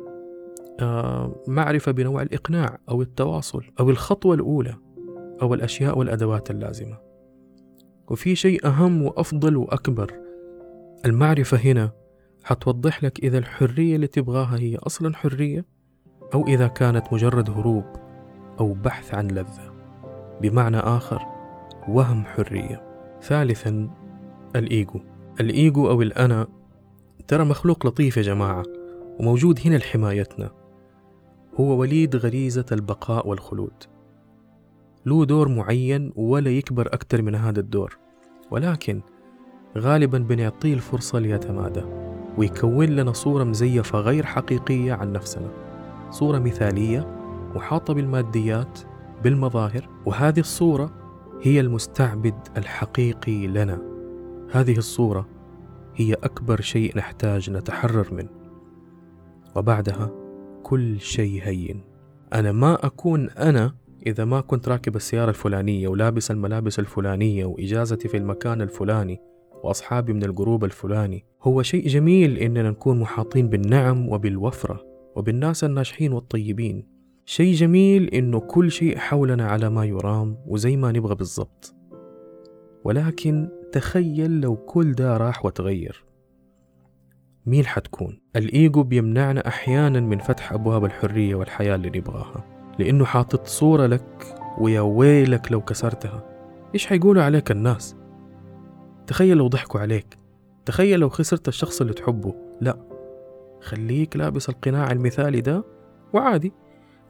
آه، 0.81 1.43
معرفة 1.49 1.93
بنوع 1.93 2.23
الإقناع 2.23 2.79
أو 2.89 3.03
التواصل 3.03 3.65
أو 3.81 3.91
الخطوة 3.91 4.35
الأولى 4.35 4.75
أو 5.43 5.55
الأشياء 5.55 5.99
والأدوات 5.99 6.51
اللازمة. 6.51 6.99
وفي 8.09 8.35
شيء 8.35 8.67
أهم 8.67 9.03
وأفضل 9.03 9.57
وأكبر 9.57 10.13
المعرفة 11.07 11.57
هنا 11.57 11.91
حتوضح 12.45 13.05
لك 13.05 13.19
إذا 13.19 13.39
الحرية 13.39 13.97
اللي 13.97 14.07
تبغاها 14.07 14.57
هي 14.59 14.77
أصلا 14.77 15.17
حرية 15.17 15.65
أو 16.35 16.47
إذا 16.47 16.67
كانت 16.67 17.13
مجرد 17.13 17.51
هروب 17.51 17.85
أو 18.61 18.73
بحث 18.73 19.15
عن 19.15 19.29
لذة. 19.29 19.73
بمعنى 20.41 20.79
آخر 20.79 21.23
وهم 21.89 22.25
حرية. 22.25 22.83
ثالثا 23.23 23.91
الإيجو. 24.57 25.01
الإيجو 25.41 25.91
أو 25.91 26.03
الأنا 26.03 26.47
ترى 27.29 27.45
مخلوق 27.45 27.87
لطيف 27.87 28.17
يا 28.17 28.23
جماعة 28.23 28.63
وموجود 29.21 29.61
هنا 29.65 29.77
لحمايتنا. 29.77 30.51
هو 31.61 31.77
وليد 31.77 32.17
غريزة 32.17 32.67
البقاء 32.73 33.29
والخلود. 33.29 33.73
له 35.07 35.25
دور 35.25 35.49
معين 35.49 36.13
ولا 36.17 36.51
يكبر 36.51 36.87
أكثر 36.87 37.23
من 37.23 37.35
هذا 37.35 37.61
الدور. 37.61 37.99
ولكن 38.51 39.03
غالبا 39.79 40.19
بنعطيه 40.19 40.75
الفرصة 40.75 41.19
ليتمادى. 41.19 41.83
ويكون 42.39 42.87
لنا 42.87 43.13
صورة 43.13 43.45
مزيفة 43.45 43.99
غير 43.99 44.27
حقيقية 44.27 44.93
عن 44.93 45.13
نفسنا. 45.13 45.51
صورة 46.11 46.39
مثالية 46.39 47.23
محاطة 47.55 47.95
بالماديات 47.95 48.79
بالمظاهر 49.25 49.89
وهذه 50.07 50.41
الصورة 50.41 50.91
هي 51.43 51.61
المستعبد 51.61 52.35
الحقيقي 52.57 53.47
لنا. 53.47 53.83
هذه 54.53 54.79
الصورة 54.79 55.29
هي 55.95 56.15
أكبر 56.15 56.61
شيء 56.61 56.99
نحتاج 56.99 57.51
نتحرر 57.51 58.15
منه. 58.15 58.31
وبعدها 59.57 60.11
كل 60.63 61.01
شيء 61.01 61.43
هين. 61.43 61.85
أنا 62.35 62.53
ما 62.53 62.87
أكون 62.87 63.31
أنا 63.31 63.75
إذا 64.07 64.25
ما 64.25 64.41
كنت 64.41 64.69
راكب 64.69 64.97
السيارة 64.97 65.31
الفلانية 65.31 65.89
ولابس 65.89 66.31
الملابس 66.31 66.79
الفلانية 66.79 67.45
وإجازتي 67.45 68.09
في 68.09 68.17
المكان 68.17 68.63
الفلاني 68.63 69.21
وأصحابي 69.63 70.13
من 70.13 70.25
الجروب 70.25 70.65
الفلاني. 70.65 71.25
هو 71.43 71.63
شيء 71.63 71.89
جميل 71.89 72.39
إننا 72.39 72.71
نكون 72.71 73.01
محاطين 73.01 73.49
بالنعم 73.49 74.09
وبالوفرة 74.09 74.85
وبالناس 75.17 75.65
الناجحين 75.65 76.13
والطيبين. 76.13 76.87
شيء 77.25 77.55
جميل 77.55 78.09
إنه 78.09 78.41
كل 78.41 78.71
شيء 78.71 78.99
حولنا 78.99 79.47
على 79.47 79.71
ما 79.71 79.85
يرام 79.85 80.37
وزي 80.47 80.77
ما 80.77 80.93
نبغى 80.93 81.15
بالضبط. 81.15 81.75
ولكن 82.85 83.49
تخيل 83.73 84.41
لو 84.41 84.57
كل 84.57 84.93
ده 84.93 85.17
راح 85.17 85.45
وتغير. 85.45 86.05
مين 87.47 87.67
حتكون؟ 87.67 88.21
الإيجو 88.37 88.83
بيمنعنا 88.83 89.49
أحيانا 89.49 90.01
من 90.01 90.19
فتح 90.19 90.53
أبواب 90.53 90.85
الحرية 90.85 91.35
والحياة 91.35 91.75
اللي 91.75 91.91
نبغاها. 91.99 92.45
لأنه 92.79 93.05
حاطط 93.05 93.47
صورة 93.47 93.87
لك 93.87 94.37
ويا 94.61 94.81
ويلك 94.81 95.53
لو 95.53 95.61
كسرتها. 95.61 96.25
إيش 96.75 96.87
حيقولوا 96.87 97.23
عليك 97.23 97.51
الناس؟ 97.51 97.97
تخيل 99.07 99.37
لو 99.37 99.49
ضحكوا 99.49 99.81
عليك. 99.81 100.22
تخيل 100.67 101.01
لو 101.01 101.09
خسرت 101.09 101.49
الشخص 101.49 101.81
اللي 101.81 101.93
تحبه. 101.93 102.35
لا 102.61 102.79
خليك 103.63 104.17
لابس 104.17 104.49
القناع 104.49 104.91
المثالي 104.93 105.41
ده 105.41 105.65
وعادي. 106.13 106.53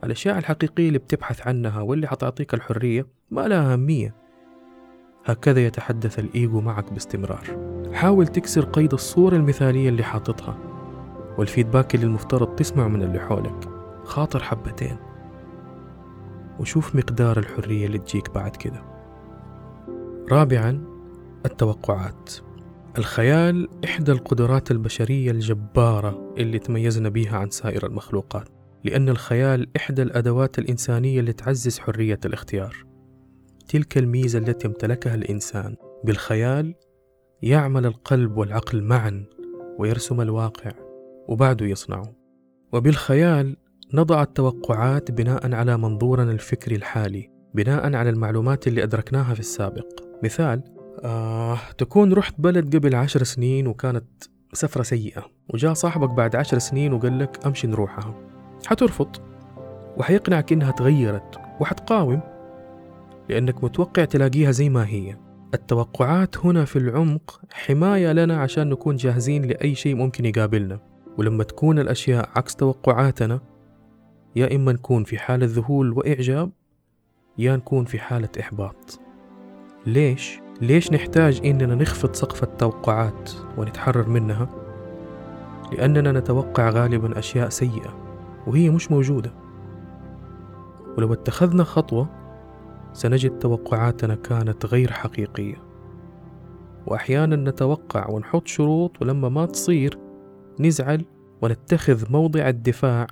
الأشياء 0.03 0.37
الحقيقية 0.37 0.87
اللي 0.87 0.99
بتبحث 0.99 1.47
عنها 1.47 1.81
واللي 1.81 2.07
حتعطيك 2.07 2.53
الحرية 2.53 3.07
ما 3.31 3.47
لها 3.47 3.73
أهمية. 3.73 4.15
هكذا 5.25 5.65
يتحدث 5.65 6.19
الإيجو 6.19 6.61
معك 6.61 6.93
باستمرار. 6.93 7.73
حاول 7.93 8.27
تكسر 8.27 8.65
قيد 8.65 8.93
الصورة 8.93 9.35
المثالية 9.35 9.89
اللي 9.89 10.03
حاططها 10.03 10.57
والفيدباك 11.37 11.95
اللي 11.95 12.05
المفترض 12.05 12.55
تسمعه 12.55 12.87
من 12.87 13.03
اللي 13.03 13.19
حولك. 13.19 13.69
خاطر 14.03 14.43
حبتين 14.43 14.97
وشوف 16.59 16.95
مقدار 16.95 17.39
الحرية 17.39 17.85
اللي 17.85 17.97
تجيك 17.97 18.33
بعد 18.33 18.55
كده. 18.55 18.83
رابعا 20.31 20.83
التوقعات. 21.45 22.31
الخيال 22.97 23.69
إحدى 23.85 24.11
القدرات 24.11 24.71
البشرية 24.71 25.31
الجبارة 25.31 26.33
اللي 26.37 26.59
تميزنا 26.59 27.09
بيها 27.09 27.37
عن 27.37 27.49
سائر 27.49 27.85
المخلوقات 27.85 28.49
لأن 28.83 29.09
الخيال 29.09 29.67
إحدى 29.77 30.01
الأدوات 30.01 30.59
الإنسانية 30.59 31.19
اللي 31.19 31.33
تعزز 31.33 31.79
حرية 31.79 32.19
الاختيار. 32.25 32.85
تلك 33.67 33.97
الميزة 33.97 34.39
التي 34.39 34.67
امتلكها 34.67 35.15
الإنسان 35.15 35.75
بالخيال 36.03 36.75
يعمل 37.41 37.85
القلب 37.85 38.37
والعقل 38.37 38.83
معا 38.83 39.25
ويرسم 39.79 40.21
الواقع 40.21 40.71
وبعده 41.27 41.65
يصنعه. 41.65 42.15
وبالخيال 42.73 43.57
نضع 43.93 44.23
التوقعات 44.23 45.11
بناء 45.11 45.53
على 45.53 45.77
منظورنا 45.77 46.31
الفكري 46.31 46.75
الحالي 46.75 47.29
بناء 47.53 47.95
على 47.95 48.09
المعلومات 48.09 48.67
اللي 48.67 48.83
أدركناها 48.83 49.33
في 49.33 49.39
السابق. 49.39 50.03
مثال 50.23 50.72
آه 51.03 51.57
تكون 51.77 52.13
رحت 52.13 52.33
بلد 52.37 52.75
قبل 52.75 52.95
عشر 52.95 53.23
سنين 53.23 53.67
وكانت 53.67 54.05
سفرة 54.53 54.83
سيئة 54.83 55.25
وجاء 55.53 55.73
صاحبك 55.73 56.09
بعد 56.09 56.35
عشر 56.35 56.59
سنين 56.59 56.93
وقال 56.93 57.19
لك 57.19 57.45
أمشي 57.45 57.67
نروحها. 57.67 58.15
حترفض 58.65 59.15
وحيقنعك 59.97 60.53
إنها 60.53 60.71
تغيرت 60.71 61.39
وحتقاوم 61.59 62.21
لأنك 63.29 63.63
متوقع 63.63 64.05
تلاقيها 64.05 64.51
زي 64.51 64.69
ما 64.69 64.87
هي. 64.87 65.17
التوقعات 65.53 66.37
هنا 66.37 66.65
في 66.65 66.75
العمق 66.75 67.41
حماية 67.51 68.11
لنا 68.11 68.41
عشان 68.41 68.69
نكون 68.69 68.95
جاهزين 68.95 69.45
لأي 69.45 69.75
شيء 69.75 69.95
ممكن 69.95 70.25
يقابلنا. 70.25 70.79
ولما 71.17 71.43
تكون 71.43 71.79
الأشياء 71.79 72.29
عكس 72.35 72.55
توقعاتنا 72.55 73.41
يا 74.35 74.55
إما 74.55 74.71
نكون 74.71 75.03
في 75.03 75.17
حالة 75.17 75.45
ذهول 75.45 75.93
وإعجاب 75.93 76.51
يا 77.37 77.55
نكون 77.55 77.85
في 77.85 77.99
حالة 77.99 78.29
إحباط. 78.39 78.99
ليش؟ 79.85 80.42
ليش 80.63 80.91
نحتاج 80.91 81.41
إننا 81.45 81.75
نخفض 81.75 82.13
سقف 82.13 82.43
التوقعات 82.43 83.31
ونتحرر 83.57 84.09
منها؟ 84.09 84.49
لأننا 85.71 86.11
نتوقع 86.11 86.69
غالبا 86.69 87.19
أشياء 87.19 87.49
سيئة 87.49 87.97
وهي 88.47 88.69
مش 88.69 88.91
موجودة. 88.91 89.33
ولو 90.97 91.13
اتخذنا 91.13 91.63
خطوة 91.63 92.09
سنجد 92.93 93.39
توقعاتنا 93.39 94.15
كانت 94.15 94.65
غير 94.65 94.91
حقيقية. 94.91 95.55
وأحيانا 96.87 97.35
نتوقع 97.35 98.09
ونحط 98.09 98.47
شروط 98.47 99.01
ولما 99.01 99.29
ما 99.29 99.45
تصير 99.45 99.97
نزعل 100.59 101.05
ونتخذ 101.41 102.11
موضع 102.11 102.49
الدفاع 102.49 103.07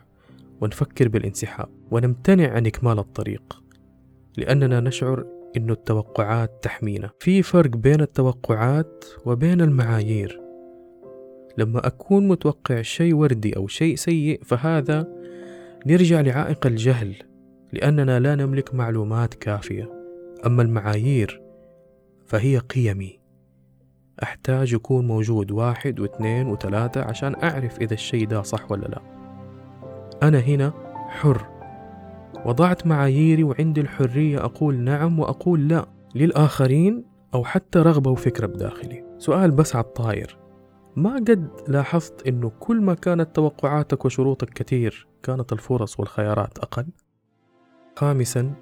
ونفكر 0.61 1.07
بالانسحاب. 1.07 1.69
ونمتنع 1.91 2.51
عن 2.53 2.65
إكمال 2.65 2.99
الطريق 2.99 3.63
لأننا 4.37 4.79
نشعر 4.79 5.40
أن 5.57 5.69
التوقعات 5.69 6.51
تحمينا. 6.61 7.09
في 7.19 7.41
فرق 7.43 7.69
بين 7.69 8.01
التوقعات 8.01 9.05
وبين 9.25 9.61
المعايير. 9.61 10.41
لما 11.57 11.87
أكون 11.87 12.27
متوقع 12.27 12.81
شيء 12.81 13.13
وردي 13.13 13.57
أو 13.57 13.67
شيء 13.67 13.95
سيء 13.95 14.41
فهذا 14.43 15.07
نرجع 15.85 16.21
لعائق 16.21 16.65
الجهل 16.65 17.15
لأننا 17.73 18.19
لا 18.19 18.35
نملك 18.35 18.73
معلومات 18.75 19.33
كافية. 19.33 19.91
أما 20.45 20.61
المعايير 20.61 21.41
فهي 22.25 22.57
قيمي. 22.57 23.19
أحتاج 24.23 24.73
يكون 24.73 25.07
موجود 25.07 25.51
واحد 25.51 25.99
واثنين 25.99 26.47
وثلاثة 26.47 27.01
عشان 27.01 27.35
أعرف 27.43 27.79
إذا 27.79 27.93
الشيء 27.93 28.27
ده 28.27 28.41
صح 28.41 28.71
ولا 28.71 28.85
لا. 28.85 29.01
أنا 30.23 30.39
هنا 30.39 30.73
حر. 31.07 31.60
وضعت 32.45 32.87
معاييري 32.87 33.43
وعندي 33.43 33.81
الحرية 33.81 34.45
أقول 34.45 34.75
نعم 34.79 35.19
وأقول 35.19 35.67
لا 35.67 35.85
للآخرين 36.15 37.05
أو 37.33 37.43
حتى 37.43 37.79
رغبة 37.79 38.11
وفكرة 38.11 38.45
بداخلي. 38.47 39.03
سؤال 39.17 39.51
بس 39.51 39.75
على 39.75 39.85
الطاير. 39.85 40.37
ما 40.95 41.15
قد 41.15 41.47
لاحظت 41.67 42.27
أنه 42.27 42.51
كل 42.59 42.81
ما 42.81 42.93
كانت 42.93 43.35
توقعاتك 43.35 44.05
وشروطك 44.05 44.49
كثير 44.49 45.07
كانت 45.23 45.53
الفرص 45.53 45.99
والخيارات 45.99 46.59
أقل؟ 46.59 46.87
خامسا 47.95 48.53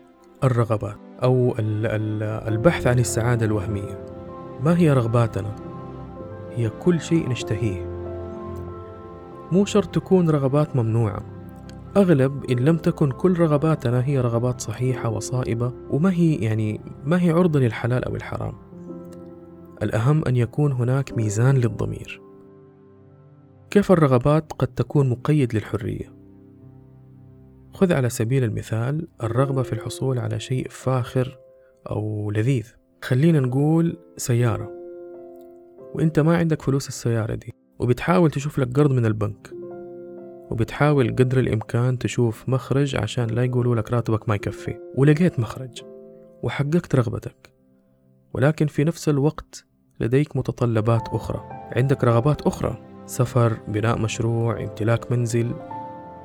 الرغبات 0.43 0.98
أو 1.24 1.56
البحث 2.48 2.88
عن 2.88 3.00
السعادة 3.00 3.46
الوهمية. 3.46 4.06
ما 4.63 4.78
هي 4.78 4.93
رغباتنا؟ 4.93 5.56
هي 6.56 6.70
كل 6.70 7.02
شيء 7.02 7.30
نشتهيه. 7.30 7.86
مو 9.52 9.65
شرط 9.65 9.96
تكون 9.96 10.30
رغبات 10.30 10.76
ممنوعة. 10.76 11.38
أغلب 11.97 12.52
إن 12.52 12.60
لم 12.60 12.78
تكن 12.78 13.12
كل 13.12 13.39
رغباتنا 13.39 14.06
هي 14.06 14.19
رغبات 14.19 14.62
صحيحة 14.62 15.10
وصائبة 15.10 15.73
وما 15.89 16.12
هي 16.13 16.36
يعني 16.36 16.82
ما 17.06 17.21
هي 17.21 17.32
عرضة 17.32 17.60
للحلال 17.60 18.06
أو 18.06 18.15
الحرام. 18.15 18.54
الأهم 19.84 20.23
أن 20.28 20.36
يكون 20.36 20.71
هناك 20.71 21.17
ميزان 21.17 21.58
للضمير. 21.58 22.21
كيف 23.69 23.91
الرغبات 23.91 24.54
قد 24.54 24.67
تكون 24.67 25.10
مقيد 25.10 25.54
للحرية؟ 25.56 26.15
خذ 27.73 27.93
على 27.93 28.10
سبيل 28.10 28.43
المثال 28.43 29.08
الرغبة 29.23 29.63
في 29.63 29.73
الحصول 29.73 30.19
على 30.19 30.39
شيء 30.39 30.67
فاخر 30.69 31.38
أو 31.89 32.32
لذيذ. 32.32 32.73
خلينا 33.04 33.39
نقول 33.39 33.97
سيارة. 34.17 34.71
وإنت 35.93 36.19
ما 36.19 36.38
عندك 36.38 36.62
فلوس 36.62 36.88
السيارة 36.88 37.36
دي 37.36 37.54
وبتحاول 37.80 38.32
تشوف 38.32 38.60
لك 38.60 38.73
قرض 38.78 38.91
من 38.91 39.06
البنك. 39.06 39.59
وبتحاول 40.52 41.10
قدر 41.10 41.40
الإمكان 41.40 41.98
تشوف 41.98 42.50
مخرج 42.50 42.96
عشان 42.96 43.28
لا 43.28 43.44
يقولوا 43.44 43.76
لك 43.76 43.92
راتبك 43.92 44.30
ما 44.30 44.36
يكفي. 44.36 44.78
ولقيت 44.96 45.40
مخرج 45.40 45.82
وحققت 46.44 46.96
رغبتك. 46.96 47.54
ولكن 48.34 48.68
في 48.68 48.84
نفس 48.84 49.10
الوقت 49.10 49.66
لديك 50.00 50.36
متطلبات 50.36 51.08
أخرى. 51.08 51.44
عندك 51.76 52.04
رغبات 52.04 52.42
أخرى. 52.42 52.78
سفر 53.06 53.58
بناء 53.68 54.00
مشروع 54.00 54.62
امتلاك 54.62 55.12
منزل 55.12 55.54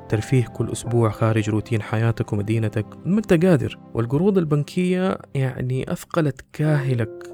ترفيه 0.08 0.44
كل 0.44 0.72
أسبوع 0.72 1.10
خارج 1.10 1.50
روتين 1.50 1.82
حياتك 1.82 2.32
ومدينتك. 2.32 2.86
ما 3.06 3.18
أنت 3.18 3.44
قادر. 3.44 3.78
والقروض 3.94 4.38
البنكية 4.38 5.18
يعني 5.34 5.92
أثقلت 5.92 6.44
كاهلك. 6.52 7.30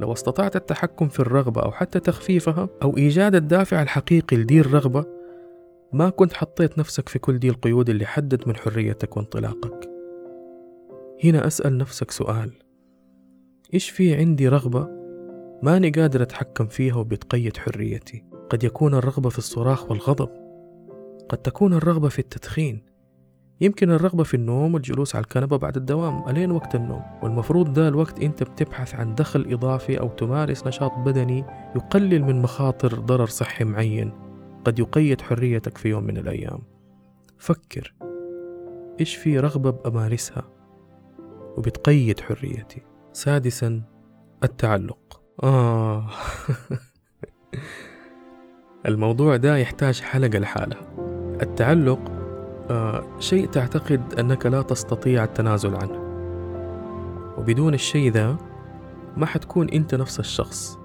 لو 0.00 0.12
استطعت 0.12 0.56
التحكم 0.56 1.08
في 1.08 1.20
الرغبة 1.20 1.62
أو 1.62 1.72
حتى 1.72 2.00
تخفيفها 2.00 2.68
أو 2.82 2.96
إيجاد 2.96 3.34
الدافع 3.34 3.82
الحقيقي 3.82 4.36
لدي 4.36 4.60
الرغبة 4.60 5.19
ما 5.92 6.10
كنت 6.10 6.32
حطيت 6.32 6.78
نفسك 6.78 7.08
في 7.08 7.18
كل 7.18 7.38
دي 7.38 7.48
القيود 7.48 7.90
اللي 7.90 8.06
حدد 8.06 8.48
من 8.48 8.56
حريتك 8.56 9.16
وانطلاقك. 9.16 9.90
هنا 11.24 11.46
أسأل 11.46 11.78
نفسك 11.78 12.10
سؤال. 12.10 12.52
إيش 13.74 13.90
في 13.90 14.14
عندي 14.14 14.48
رغبة 14.48 14.88
ماني 15.62 15.90
قادر 15.90 16.22
أتحكم 16.22 16.66
فيها 16.66 16.94
وبتقيد 16.96 17.56
حريتي؟ 17.56 18.24
قد 18.50 18.64
يكون 18.64 18.94
الرغبة 18.94 19.28
في 19.28 19.38
الصراخ 19.38 19.90
والغضب. 19.90 20.28
قد 21.28 21.38
تكون 21.38 21.74
الرغبة 21.74 22.08
في 22.08 22.18
التدخين. 22.18 22.82
يمكن 23.60 23.90
الرغبة 23.90 24.24
في 24.24 24.34
النوم 24.34 24.74
والجلوس 24.74 25.16
على 25.16 25.22
الكنبة 25.22 25.56
بعد 25.56 25.76
الدوام. 25.76 26.28
ألين 26.28 26.50
وقت 26.50 26.74
النوم؟ 26.74 27.02
والمفروض 27.22 27.72
ده 27.72 27.88
الوقت 27.88 28.20
أنت 28.20 28.42
بتبحث 28.42 28.94
عن 28.94 29.14
دخل 29.14 29.46
إضافي 29.52 30.00
أو 30.00 30.08
تمارس 30.08 30.66
نشاط 30.66 30.92
بدني 30.98 31.44
يقلل 31.76 32.24
من 32.24 32.42
مخاطر 32.42 32.98
ضرر 32.98 33.26
صحي 33.26 33.64
معين. 33.64 34.29
قد 34.64 34.78
يقيد 34.78 35.20
حريتك 35.20 35.78
في 35.78 35.88
يوم 35.88 36.04
من 36.04 36.16
الأيام. 36.16 36.62
فكر 37.38 37.94
إيش 39.00 39.16
في 39.16 39.38
رغبة 39.38 39.70
بأمارسها؟ 39.70 40.42
وبتقيد 41.56 42.20
حريتي. 42.20 42.82
سادسا 43.12 43.82
التعلق. 44.44 45.22
آه. 45.42 46.06
الموضوع 48.86 49.36
ده 49.36 49.56
يحتاج 49.56 50.00
حلقة 50.00 50.38
لحاله 50.38 50.76
التعلق 51.42 52.00
آه 52.70 53.04
شيء 53.18 53.46
تعتقد 53.46 54.14
أنك 54.18 54.46
لا 54.46 54.62
تستطيع 54.62 55.24
التنازل 55.24 55.74
عنه. 55.74 56.10
وبدون 57.38 57.74
الشيء 57.74 58.10
ذا 58.12 58.36
ما 59.16 59.26
حتكون 59.26 59.68
أنت 59.68 59.94
نفس 59.94 60.20
الشخص 60.20 60.78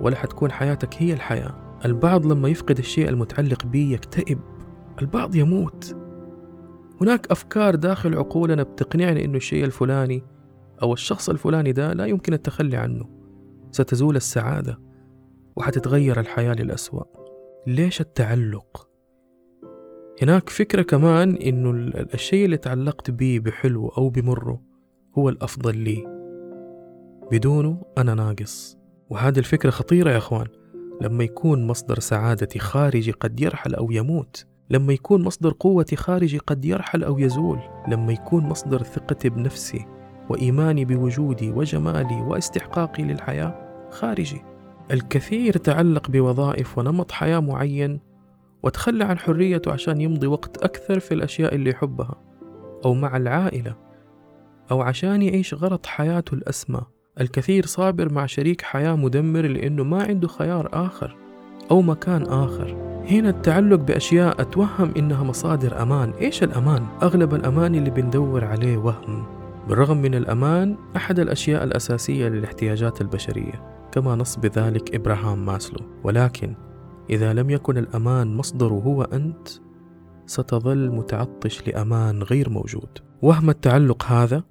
ولا 0.00 0.16
حتكون 0.16 0.52
حياتك 0.52 1.02
هي 1.02 1.12
الحياة. 1.12 1.71
البعض 1.84 2.26
لما 2.26 2.48
يفقد 2.48 2.78
الشيء 2.78 3.08
المتعلق 3.08 3.66
به 3.66 3.92
يكتئب. 3.92 4.38
البعض 5.02 5.36
يموت. 5.36 5.96
هناك 7.00 7.30
أفكار 7.30 7.74
داخل 7.74 8.14
عقولنا 8.14 8.62
بتقنعنا 8.62 9.24
إنه 9.24 9.36
الشيء 9.36 9.64
الفلاني 9.64 10.22
أو 10.82 10.92
الشخص 10.92 11.30
الفلاني 11.30 11.72
ده 11.72 11.92
لا 11.92 12.06
يمكن 12.06 12.32
التخلي 12.32 12.76
عنه. 12.76 13.08
ستزول 13.70 14.16
السعادة 14.16 14.78
وحتتغير 15.56 16.20
الحياة 16.20 16.54
للأسوأ. 16.54 17.04
ليش 17.66 18.00
التعلق؟ 18.00 18.88
هناك 20.22 20.48
فكرة 20.48 20.82
كمان 20.82 21.36
إنه 21.36 21.70
الشيء 22.14 22.44
اللي 22.44 22.56
تعلقت 22.56 23.10
به 23.10 23.40
بحلو 23.44 23.88
أو 23.88 24.08
بمره 24.08 24.62
هو 25.18 25.28
الأفضل 25.28 25.76
لي. 25.76 26.06
بدونه 27.32 27.82
أنا 27.98 28.14
ناقص. 28.14 28.78
وهذه 29.10 29.38
الفكرة 29.38 29.70
خطيرة 29.70 30.10
يا 30.10 30.18
أخوان. 30.18 30.46
لما 31.00 31.24
يكون 31.24 31.66
مصدر 31.66 31.98
سعادتي 31.98 32.58
خارجي 32.58 33.10
قد 33.10 33.40
يرحل 33.40 33.74
أو 33.74 33.90
يموت. 33.90 34.46
لما 34.70 34.92
يكون 34.92 35.22
مصدر 35.22 35.54
قوتي 35.60 35.96
خارجي 35.96 36.38
قد 36.38 36.64
يرحل 36.64 37.04
أو 37.04 37.18
يزول. 37.18 37.58
لما 37.88 38.12
يكون 38.12 38.44
مصدر 38.44 38.82
ثقتي 38.82 39.28
بنفسي 39.28 39.86
وإيماني 40.30 40.84
بوجودي 40.84 41.50
وجمالي 41.50 42.22
واستحقاقي 42.22 43.02
للحياة 43.02 43.88
خارجي. 43.90 44.42
الكثير 44.90 45.56
تعلق 45.56 46.10
بوظائف 46.10 46.78
ونمط 46.78 47.12
حياة 47.12 47.40
معين 47.40 48.00
وتخلى 48.62 49.04
عن 49.04 49.18
حريته 49.18 49.72
عشان 49.72 50.00
يمضي 50.00 50.26
وقت 50.26 50.64
أكثر 50.64 51.00
في 51.00 51.14
الأشياء 51.14 51.54
اللي 51.54 51.70
يحبها 51.70 52.14
أو 52.84 52.94
مع 52.94 53.16
العائلة 53.16 53.76
أو 54.70 54.82
عشان 54.82 55.22
يعيش 55.22 55.54
غرض 55.54 55.86
حياته 55.86 56.34
الأسمى. 56.34 56.80
الكثير 57.20 57.66
صابر 57.66 58.12
مع 58.12 58.26
شريك 58.26 58.62
حياة 58.62 58.96
مدمر 58.96 59.46
لأنه 59.46 59.84
ما 59.84 60.02
عنده 60.02 60.28
خيار 60.28 60.68
آخر 60.72 61.16
أو 61.70 61.82
مكان 61.82 62.22
آخر. 62.22 62.76
هنا 63.10 63.28
التعلق 63.28 63.80
بأشياء 63.80 64.40
أتوهم 64.40 64.92
إنها 64.96 65.24
مصادر 65.24 65.82
أمان. 65.82 66.10
إيش 66.10 66.42
الأمان؟ 66.42 66.86
أغلب 67.02 67.34
الأمان 67.34 67.74
اللي 67.74 67.90
بندور 67.90 68.44
عليه 68.44 68.76
وهم. 68.76 69.26
بالرغم 69.68 69.96
من 69.96 70.14
الأمان 70.14 70.76
أحد 70.96 71.18
الأشياء 71.18 71.64
الأساسية 71.64 72.28
للاحتياجات 72.28 73.00
البشرية 73.00 73.88
كما 73.92 74.14
نص 74.14 74.36
بذلك 74.36 74.94
إبراهام 74.94 75.46
ماسلو. 75.46 75.80
ولكن 76.04 76.54
إذا 77.10 77.32
لم 77.32 77.50
يكن 77.50 77.78
الأمان 77.78 78.36
مصدره 78.36 78.74
هو 78.74 79.02
أنت 79.02 79.48
ستظل 80.26 80.90
متعطش 80.90 81.68
لأمان 81.68 82.22
غير 82.22 82.50
موجود. 82.50 82.98
وهم 83.22 83.50
التعلق 83.50 84.04
هذا؟ 84.04 84.42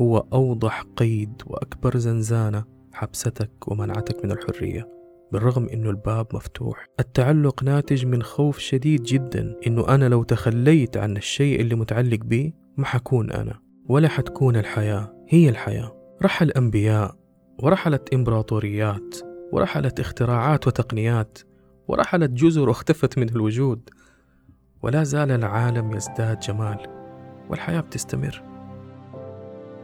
هو 0.00 0.26
أوضح 0.32 0.82
قيد 0.96 1.42
وأكبر 1.46 1.98
زنزانة 1.98 2.64
حبستك 2.92 3.68
ومنعتك 3.68 4.24
من 4.24 4.32
الحرية 4.32 4.88
بالرغم 5.32 5.68
إنه 5.68 5.90
الباب 5.90 6.26
مفتوح. 6.34 6.86
التعلق 7.00 7.62
ناتج 7.62 8.06
من 8.06 8.22
خوف 8.22 8.58
شديد 8.58 9.02
جدا 9.02 9.54
إنه 9.66 9.88
أنا 9.88 10.08
لو 10.08 10.22
تخليت 10.22 10.96
عن 10.96 11.16
الشيء 11.16 11.60
اللي 11.60 11.74
متعلق 11.74 12.18
به 12.24 12.52
ما 12.76 12.84
حكون 12.84 13.30
أنا 13.30 13.58
ولا 13.88 14.08
حتكون 14.08 14.56
الحياة 14.56 15.24
هي 15.28 15.48
الحياة. 15.48 15.94
رحل 16.22 16.50
أنبياء 16.50 17.16
ورحلت 17.62 18.14
إمبراطوريات 18.14 19.16
ورحلت 19.52 20.00
اختراعات 20.00 20.66
وتقنيات 20.66 21.38
ورحلت 21.88 22.30
جزر 22.30 22.68
واختفت 22.68 23.18
من 23.18 23.28
الوجود. 23.28 23.90
ولا 24.82 25.04
زال 25.04 25.30
العالم 25.30 25.96
يزداد 25.96 26.38
جمال 26.38 26.78
والحياة 27.50 27.80
بتستمر. 27.80 28.57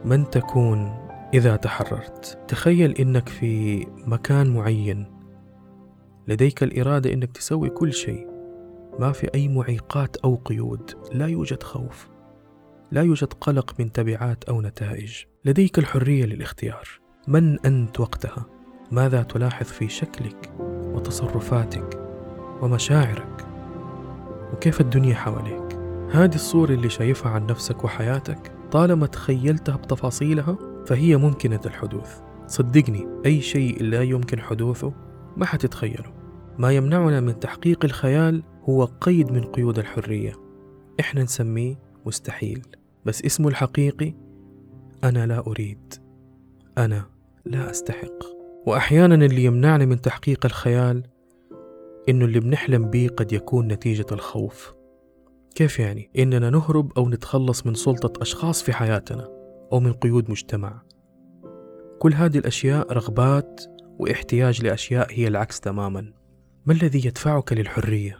من 0.05 0.29
تكون 0.29 1.07
إذا 1.33 1.55
تحررت؟ 1.55 2.37
تخيل 2.47 2.91
إنك 2.91 3.29
في 3.29 3.85
مكان 4.07 4.53
معين. 4.53 5.11
لديك 6.27 6.63
الإرادة 6.63 7.13
إنك 7.13 7.31
تسوي 7.31 7.69
كل 7.69 7.93
شيء. 7.93 8.27
ما 8.99 9.11
في 9.11 9.33
أي 9.35 9.47
معيقات 9.47 10.17
أو 10.17 10.35
قيود. 10.35 10.91
لا 11.11 11.27
يوجد 11.27 11.63
خوف. 11.63 12.09
لا 12.91 13.01
يوجد 13.01 13.33
قلق 13.33 13.73
من 13.79 13.91
تبعات 13.91 14.43
أو 14.43 14.61
نتائج. 14.61 15.23
لديك 15.45 15.79
الحرية 15.79 16.25
للاختيار. 16.25 16.87
من 17.27 17.59
أنت 17.65 17.99
وقتها؟ 17.99 18.45
ماذا 18.91 19.23
تلاحظ 19.23 19.65
في 19.65 19.89
شكلك 19.89 20.53
وتصرفاتك 20.61 22.01
ومشاعرك؟ 22.61 23.47
وكيف 24.53 24.81
الدنيا 24.81 25.15
حواليك؟ 25.15 25.79
هذه 26.11 26.35
الصورة 26.35 26.71
اللي 26.71 26.89
شايفها 26.89 27.31
عن 27.31 27.45
نفسك 27.45 27.83
وحياتك. 27.83 28.54
طالما 28.71 29.05
تخيلتها 29.05 29.75
بتفاصيلها 29.75 30.57
فهي 30.85 31.17
ممكنة 31.17 31.59
الحدوث. 31.65 32.19
صدقني 32.47 33.07
أي 33.25 33.41
شيء 33.41 33.83
لا 33.83 34.01
يمكن 34.01 34.39
حدوثه 34.39 34.93
ما 35.37 35.45
حتتخيله. 35.45 36.13
ما 36.57 36.71
يمنعنا 36.71 37.19
من 37.19 37.39
تحقيق 37.39 37.85
الخيال 37.85 38.43
هو 38.69 38.85
قيد 38.85 39.31
من 39.31 39.41
قيود 39.43 39.79
الحرية. 39.79 40.33
إحنا 40.99 41.23
نسميه 41.23 41.79
مستحيل. 42.05 42.61
بس 43.05 43.25
اسمه 43.25 43.47
الحقيقي 43.47 44.13
أنا 45.03 45.25
لا 45.25 45.47
أريد. 45.47 45.93
أنا 46.77 47.05
لا 47.45 47.71
أستحق. 47.71 48.23
وأحيانا 48.65 49.25
اللي 49.25 49.43
يمنعنا 49.43 49.85
من 49.85 50.01
تحقيق 50.01 50.45
الخيال 50.45 51.03
إنه 52.09 52.25
اللي 52.25 52.39
بنحلم 52.39 52.89
بيه 52.89 53.09
قد 53.09 53.33
يكون 53.33 53.67
نتيجة 53.67 54.05
الخوف. 54.11 54.73
كيف 55.55 55.79
يعني؟ 55.79 56.09
إننا 56.17 56.49
نهرب 56.49 56.91
أو 56.97 57.09
نتخلص 57.09 57.65
من 57.65 57.73
سلطة 57.73 58.21
أشخاص 58.21 58.63
في 58.63 58.73
حياتنا 58.73 59.29
أو 59.73 59.79
من 59.79 59.93
قيود 59.93 60.31
مجتمع 60.31 60.81
كل 61.99 62.13
هذه 62.13 62.37
الأشياء 62.37 62.93
رغبات 62.93 63.61
واحتياج 63.99 64.63
لأشياء 64.63 65.07
هي 65.11 65.27
العكس 65.27 65.59
تماما 65.59 66.13
ما 66.65 66.73
الذي 66.73 67.07
يدفعك 67.07 67.53
للحرية؟ 67.53 68.17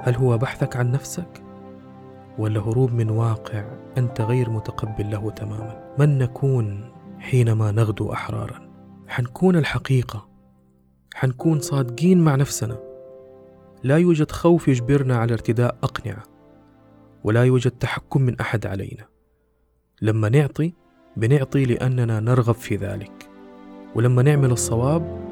هل 0.00 0.14
هو 0.14 0.38
بحثك 0.38 0.76
عن 0.76 0.90
نفسك؟ 0.90 1.42
ولا 2.38 2.60
هروب 2.60 2.92
من 2.92 3.10
واقع 3.10 3.64
أنت 3.98 4.20
غير 4.20 4.50
متقبل 4.50 5.10
له 5.10 5.30
تماما؟ 5.30 5.94
من 5.98 6.18
نكون 6.18 6.92
حينما 7.18 7.72
نغدو 7.72 8.12
أحرارا؟ 8.12 8.72
حنكون 9.08 9.56
الحقيقة 9.56 10.28
حنكون 11.14 11.60
صادقين 11.60 12.20
مع 12.20 12.34
نفسنا 12.34 12.91
لا 13.84 13.96
يوجد 13.96 14.30
خوف 14.30 14.68
يجبرنا 14.68 15.16
على 15.16 15.32
ارتداء 15.32 15.76
أقنعة 15.82 16.22
ولا 17.24 17.44
يوجد 17.44 17.70
تحكم 17.70 18.22
من 18.22 18.40
أحد 18.40 18.66
علينا. 18.66 19.04
لما 20.02 20.28
نعطي 20.28 20.74
بنعطي 21.16 21.64
لأننا 21.64 22.20
نرغب 22.20 22.54
في 22.54 22.76
ذلك. 22.76 23.28
ولما 23.94 24.22
نعمل 24.22 24.50
الصواب 24.50 25.22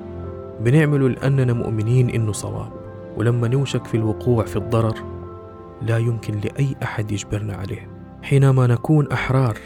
بنعمله 0.60 1.08
لأننا 1.08 1.52
مؤمنين 1.52 2.10
إنه 2.10 2.32
صواب. 2.32 2.72
ولما 3.16 3.48
نوشك 3.48 3.84
في 3.84 3.96
الوقوع 3.96 4.44
في 4.44 4.56
الضرر 4.56 4.94
لا 5.82 5.98
يمكن 5.98 6.40
لأي 6.40 6.76
أحد 6.82 7.12
يجبرنا 7.12 7.54
عليه. 7.54 7.90
حينما 8.22 8.66
نكون 8.66 9.12
أحرار 9.12 9.58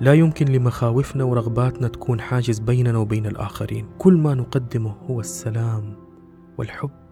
لا 0.00 0.14
يمكن 0.14 0.46
لمخاوفنا 0.46 1.24
ورغباتنا 1.24 1.88
تكون 1.88 2.20
حاجز 2.20 2.58
بيننا 2.58 2.98
وبين 2.98 3.26
الآخرين. 3.26 3.88
كل 3.98 4.14
ما 4.14 4.34
نقدمه 4.34 4.90
هو 4.90 5.20
السلام 5.20 5.96
والحب. 6.58 7.03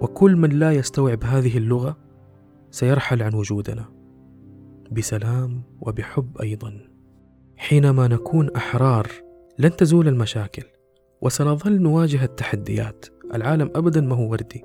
وكل 0.00 0.36
من 0.36 0.50
لا 0.50 0.72
يستوعب 0.72 1.24
هذه 1.24 1.58
اللغة 1.58 1.96
سيرحل 2.70 3.22
عن 3.22 3.34
وجودنا. 3.34 3.84
بسلام 4.92 5.62
وبحب 5.80 6.38
أيضا. 6.38 6.88
حينما 7.56 8.08
نكون 8.08 8.50
أحرار 8.56 9.06
لن 9.58 9.76
تزول 9.76 10.08
المشاكل 10.08 10.64
وسنظل 11.20 11.82
نواجه 11.82 12.24
التحديات. 12.24 13.06
العالم 13.34 13.70
أبدا 13.74 14.00
ما 14.00 14.14
هو 14.14 14.30
وردي 14.30 14.64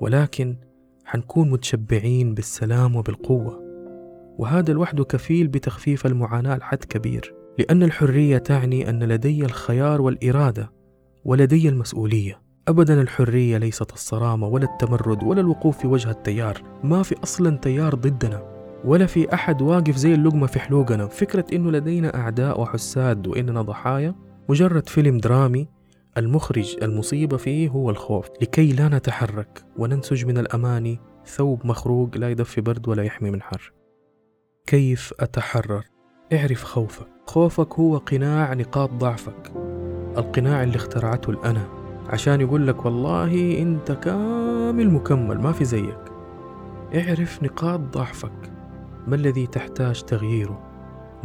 ولكن 0.00 0.56
حنكون 1.04 1.50
متشبعين 1.50 2.34
بالسلام 2.34 2.96
وبالقوة. 2.96 3.60
وهذا 4.38 4.72
لوحده 4.72 5.04
كفيل 5.04 5.48
بتخفيف 5.48 6.06
المعاناة 6.06 6.56
لحد 6.56 6.84
كبير 6.84 7.34
لأن 7.58 7.82
الحرية 7.82 8.38
تعني 8.38 8.90
أن 8.90 9.02
لدي 9.02 9.44
الخيار 9.44 10.00
والإرادة 10.02 10.72
ولدي 11.24 11.68
المسؤولية. 11.68 12.49
أبدا 12.68 13.00
الحرية 13.00 13.58
ليست 13.58 13.92
الصرامة 13.92 14.46
ولا 14.46 14.64
التمرد 14.64 15.22
ولا 15.22 15.40
الوقوف 15.40 15.78
في 15.78 15.86
وجه 15.86 16.10
التيار 16.10 16.62
ما 16.84 17.02
في 17.02 17.22
أصلا 17.22 17.56
تيار 17.56 17.94
ضدنا 17.94 18.42
ولا 18.84 19.06
في 19.06 19.34
أحد 19.34 19.62
واقف 19.62 19.96
زي 19.96 20.14
اللقمة 20.14 20.46
في 20.46 20.60
حلوقنا. 20.60 21.06
فكرة 21.06 21.44
إنه 21.52 21.70
لدينا 21.70 22.16
أعداء 22.16 22.60
وحساد 22.60 23.26
وإننا 23.26 23.62
ضحايا 23.62 24.14
مجرد 24.48 24.88
فيلم 24.88 25.18
درامي 25.18 25.68
المخرج 26.18 26.76
المصيبة 26.82 27.36
فيه 27.36 27.68
هو 27.68 27.90
الخوف. 27.90 28.28
لكي 28.42 28.72
لا 28.72 28.88
نتحرك 28.88 29.64
وننسج 29.78 30.26
من 30.26 30.38
الأماني 30.38 31.00
ثوب 31.26 31.66
مخروق 31.66 32.16
لا 32.16 32.30
يدفي 32.30 32.60
برد 32.60 32.88
ولا 32.88 33.02
يحمي 33.02 33.30
من 33.30 33.42
حر. 33.42 33.72
كيف 34.66 35.14
أتحرر؟ 35.20 35.84
اعرف 36.32 36.64
خوفك. 36.64 37.06
خوفك 37.26 37.74
هو 37.74 37.96
قناع 37.96 38.54
نقاط 38.54 38.90
ضعفك 38.90 39.52
القناع 40.16 40.62
اللي 40.62 40.76
اخترعته 40.76 41.30
الأنا. 41.30 41.79
عشان 42.10 42.40
يقول 42.40 42.66
لك 42.66 42.84
والله 42.84 43.62
أنت 43.62 43.92
كامل 43.92 44.90
مكمل 44.90 45.40
ما 45.40 45.52
في 45.52 45.64
زيك. 45.64 45.98
اعرف 46.94 47.42
نقاط 47.42 47.80
ضعفك. 47.80 48.52
ما 49.06 49.16
الذي 49.16 49.46
تحتاج 49.46 50.02
تغييره؟ 50.02 50.62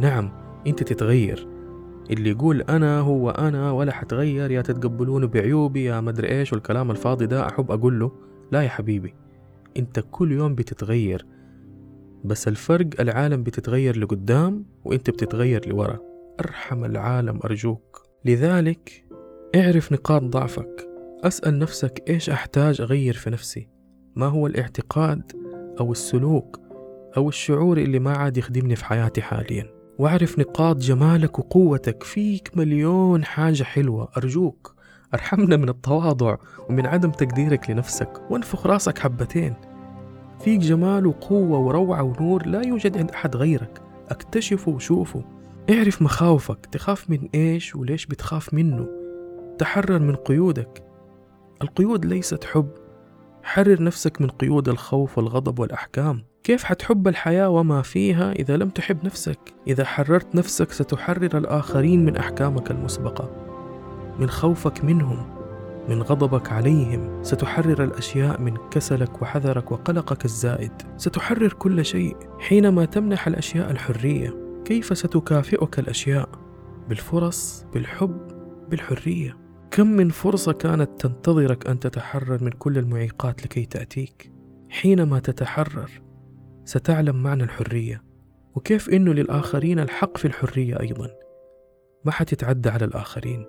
نعم 0.00 0.30
أنت 0.66 0.82
تتغير. 0.82 1.48
اللي 2.10 2.30
يقول 2.30 2.62
أنا 2.62 3.00
هو 3.00 3.30
أنا 3.30 3.72
ولا 3.72 3.92
حتغير 3.92 4.50
يا 4.50 4.62
تتقبلونه 4.62 5.26
بعيوبي 5.26 5.84
يا 5.84 6.00
مدري 6.00 6.28
إيش 6.28 6.52
والكلام 6.52 6.90
الفاضي 6.90 7.26
ده 7.26 7.48
أحب 7.48 7.70
أقول 7.70 8.00
له 8.00 8.12
لا 8.52 8.62
يا 8.62 8.68
حبيبي. 8.68 9.14
أنت 9.76 10.04
كل 10.10 10.32
يوم 10.32 10.54
بتتغير. 10.54 11.26
بس 12.24 12.48
الفرق 12.48 12.88
العالم 13.00 13.42
بتتغير 13.42 13.98
لقدام 13.98 14.64
وانت 14.84 15.10
بتتغير 15.10 15.68
لورا. 15.68 15.98
أرحم 16.40 16.84
العالم 16.84 17.40
أرجوك. 17.44 18.02
لذلك 18.24 19.05
اعرف 19.54 19.92
نقاط 19.92 20.22
ضعفك. 20.22 20.88
أسأل 21.24 21.58
نفسك 21.58 22.02
إيش 22.08 22.30
أحتاج 22.30 22.80
أغير 22.80 23.14
في 23.14 23.30
نفسي؟ 23.30 23.68
ما 24.16 24.26
هو 24.26 24.46
الاعتقاد 24.46 25.32
أو 25.80 25.92
السلوك 25.92 26.60
أو 27.16 27.28
الشعور 27.28 27.78
اللي 27.78 27.98
ما 27.98 28.16
عاد 28.16 28.36
يخدمني 28.36 28.76
في 28.76 28.84
حياتي 28.84 29.22
حاليا؟ 29.22 29.66
واعرف 29.98 30.38
نقاط 30.38 30.76
جمالك 30.76 31.38
وقوتك. 31.38 32.02
فيك 32.02 32.50
مليون 32.56 33.24
حاجة 33.24 33.62
حلوة. 33.62 34.08
أرجوك 34.16 34.74
أرحمنا 35.14 35.56
من 35.56 35.68
التواضع 35.68 36.36
ومن 36.68 36.86
عدم 36.86 37.10
تقديرك 37.10 37.70
لنفسك. 37.70 38.22
وانفخ 38.30 38.66
راسك 38.66 38.98
حبتين. 38.98 39.54
فيك 40.40 40.60
جمال 40.60 41.06
وقوة 41.06 41.58
وروعة 41.58 42.02
ونور 42.02 42.46
لا 42.46 42.66
يوجد 42.66 42.98
عند 42.98 43.10
أحد 43.10 43.36
غيرك. 43.36 43.82
اكتشفه 44.08 44.72
وشوفه. 44.72 45.24
اعرف 45.70 46.02
مخاوفك. 46.02 46.66
تخاف 46.66 47.10
من 47.10 47.28
إيش 47.34 47.76
وليش 47.76 48.06
بتخاف 48.06 48.54
منه. 48.54 48.95
تحرر 49.58 49.98
من 49.98 50.14
قيودك. 50.14 50.84
القيود 51.62 52.04
ليست 52.04 52.44
حب. 52.44 52.70
حرر 53.42 53.82
نفسك 53.82 54.20
من 54.20 54.28
قيود 54.28 54.68
الخوف 54.68 55.18
والغضب 55.18 55.58
والأحكام. 55.58 56.22
كيف 56.42 56.64
حتحب 56.64 57.08
الحياة 57.08 57.48
وما 57.48 57.82
فيها 57.82 58.32
إذا 58.32 58.56
لم 58.56 58.68
تحب 58.68 59.04
نفسك؟ 59.04 59.38
إذا 59.66 59.84
حررت 59.84 60.34
نفسك 60.34 60.72
ستحرر 60.72 61.38
الآخرين 61.38 62.04
من 62.04 62.16
أحكامك 62.16 62.70
المسبقة. 62.70 63.30
من 64.18 64.30
خوفك 64.30 64.84
منهم 64.84 65.36
من 65.88 66.02
غضبك 66.02 66.52
عليهم. 66.52 67.22
ستحرر 67.22 67.84
الأشياء 67.84 68.40
من 68.40 68.56
كسلك 68.70 69.22
وحذرك 69.22 69.72
وقلقك 69.72 70.24
الزائد. 70.24 70.72
ستحرر 70.96 71.52
كل 71.52 71.84
شيء 71.84 72.16
حينما 72.38 72.84
تمنح 72.84 73.26
الأشياء 73.26 73.70
الحرية. 73.70 74.34
كيف 74.64 74.98
ستكافئك 74.98 75.78
الأشياء؟ 75.78 76.28
بالفرص 76.88 77.66
بالحب 77.74 78.18
بالحرية. 78.68 79.45
كم 79.70 79.86
من 79.86 80.08
فرصة 80.08 80.52
كانت 80.52 81.00
تنتظرك 81.00 81.66
أن 81.66 81.80
تتحرر 81.80 82.44
من 82.44 82.50
كل 82.50 82.78
المعيقات 82.78 83.44
لكي 83.44 83.64
تأتيك؟ 83.64 84.32
حينما 84.68 85.18
تتحرر 85.18 85.90
ستعلم 86.64 87.22
معنى 87.22 87.42
الحرية 87.42 88.02
وكيف 88.54 88.90
إنه 88.90 89.12
للآخرين 89.12 89.78
الحق 89.78 90.18
في 90.18 90.24
الحرية 90.24 90.80
أيضا. 90.80 91.10
ما 92.04 92.12
حتتعدى 92.12 92.68
على 92.68 92.84
الآخرين. 92.84 93.46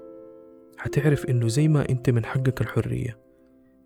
حتعرف 0.77 1.25
إنه 1.25 1.47
زي 1.47 1.67
ما 1.67 1.89
أنت 1.89 2.10
من 2.10 2.25
حقك 2.25 2.62
الحرية 2.62 3.19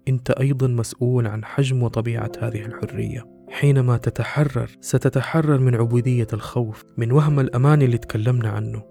أنت 0.07 0.31
أيضا 0.31 0.67
مسؤول 0.67 1.27
عن 1.27 1.45
حجم 1.45 1.83
وطبيعة 1.83 2.31
هذه 2.39 2.65
الحرية. 2.65 3.41
حينما 3.49 3.97
تتحرر 3.97 4.69
ستتحرر 4.81 5.57
من 5.57 5.75
عبودية 5.75 6.27
الخوف 6.33 6.85
من 6.97 7.11
وهم 7.11 7.39
الأمان 7.39 7.81
اللي 7.81 7.97
تكلمنا 7.97 8.49
عنه 8.49 8.83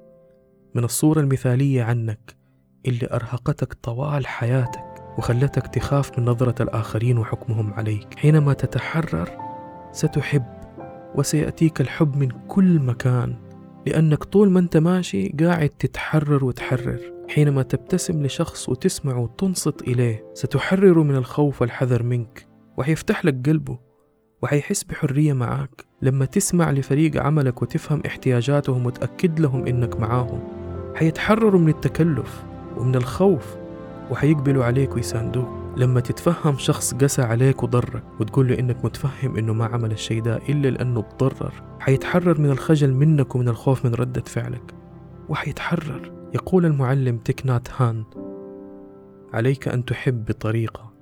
من 0.74 0.84
الصورة 0.84 1.20
المثالية 1.20 1.82
عنك 1.82 2.39
اللي 2.86 3.08
أرهقتك 3.12 3.74
طوال 3.74 4.26
حياتك 4.26 4.84
وخلتك 5.18 5.66
تخاف 5.66 6.18
من 6.18 6.24
نظرة 6.24 6.62
الآخرين 6.62 7.18
وحكمهم 7.18 7.74
عليك. 7.74 8.18
حينما 8.18 8.52
تتحرر 8.52 9.28
ستحب 9.92 10.46
وسيأتيك 11.14 11.80
الحب 11.80 12.16
من 12.16 12.28
كل 12.48 12.78
مكان 12.78 13.36
لأنك 13.86 14.24
طول 14.24 14.50
ما 14.50 14.60
أنت 14.60 14.76
ماشي 14.76 15.28
قاعد 15.28 15.68
تتحرر 15.68 16.44
وتحرر. 16.44 17.00
حينما 17.28 17.62
تبتسم 17.62 18.22
لشخص 18.22 18.68
وتسمع 18.68 19.16
وتنصت 19.16 19.82
إليه 19.82 20.24
ستحرر 20.34 21.02
من 21.02 21.16
الخوف 21.16 21.60
والحذر 21.62 22.02
منك 22.02 22.46
وحيفتح 22.76 23.24
لك 23.24 23.48
قلبه 23.48 23.78
وحيحس 24.42 24.84
بحرية 24.84 25.32
معاك. 25.32 25.84
لما 26.02 26.24
تسمع 26.24 26.70
لفريق 26.70 27.22
عملك 27.22 27.62
وتفهم 27.62 28.02
احتياجاتهم 28.06 28.86
وتأكد 28.86 29.40
لهم 29.40 29.66
إنك 29.66 30.00
معاهم 30.00 30.40
حيتحرروا 30.96 31.60
من 31.60 31.68
التكلف. 31.68 32.49
ومن 32.80 32.94
الخوف 32.94 33.56
وحيقبلوا 34.10 34.64
عليك 34.64 34.94
ويساندوك. 34.94 35.60
لما 35.76 36.00
تتفهم 36.00 36.58
شخص 36.58 36.94
قسى 36.94 37.22
عليك 37.22 37.62
وضرك 37.62 38.02
وتقول 38.20 38.48
له 38.48 38.58
إنك 38.58 38.84
متفهم 38.84 39.36
إنه 39.36 39.52
ما 39.52 39.64
عمل 39.64 39.92
الشيء 39.92 40.22
ده 40.22 40.36
إلا 40.36 40.68
لأنه 40.68 41.00
تضرر 41.00 41.52
حيتحرر 41.80 42.40
من 42.40 42.50
الخجل 42.50 42.94
منك 42.94 43.34
ومن 43.34 43.48
الخوف 43.48 43.86
من 43.86 43.94
ردة 43.94 44.22
فعلك. 44.26 44.74
وحيتحرر. 45.28 46.12
يقول 46.34 46.66
المعلم 46.66 47.18
تكنات 47.18 47.68
هان 47.76 48.04
عليك 49.32 49.68
أن 49.68 49.84
تحب 49.84 50.24
بطريقة 50.24 50.92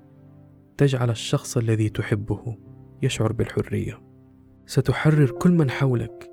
تجعل 0.77 1.11
الشخص 1.11 1.57
الذي 1.57 1.89
تحبه 1.89 2.57
يشعر 3.03 3.33
بالحرية. 3.33 4.01
ستحرر 4.67 5.31
كل 5.31 5.51
من 5.51 5.71
حولك. 5.71 6.31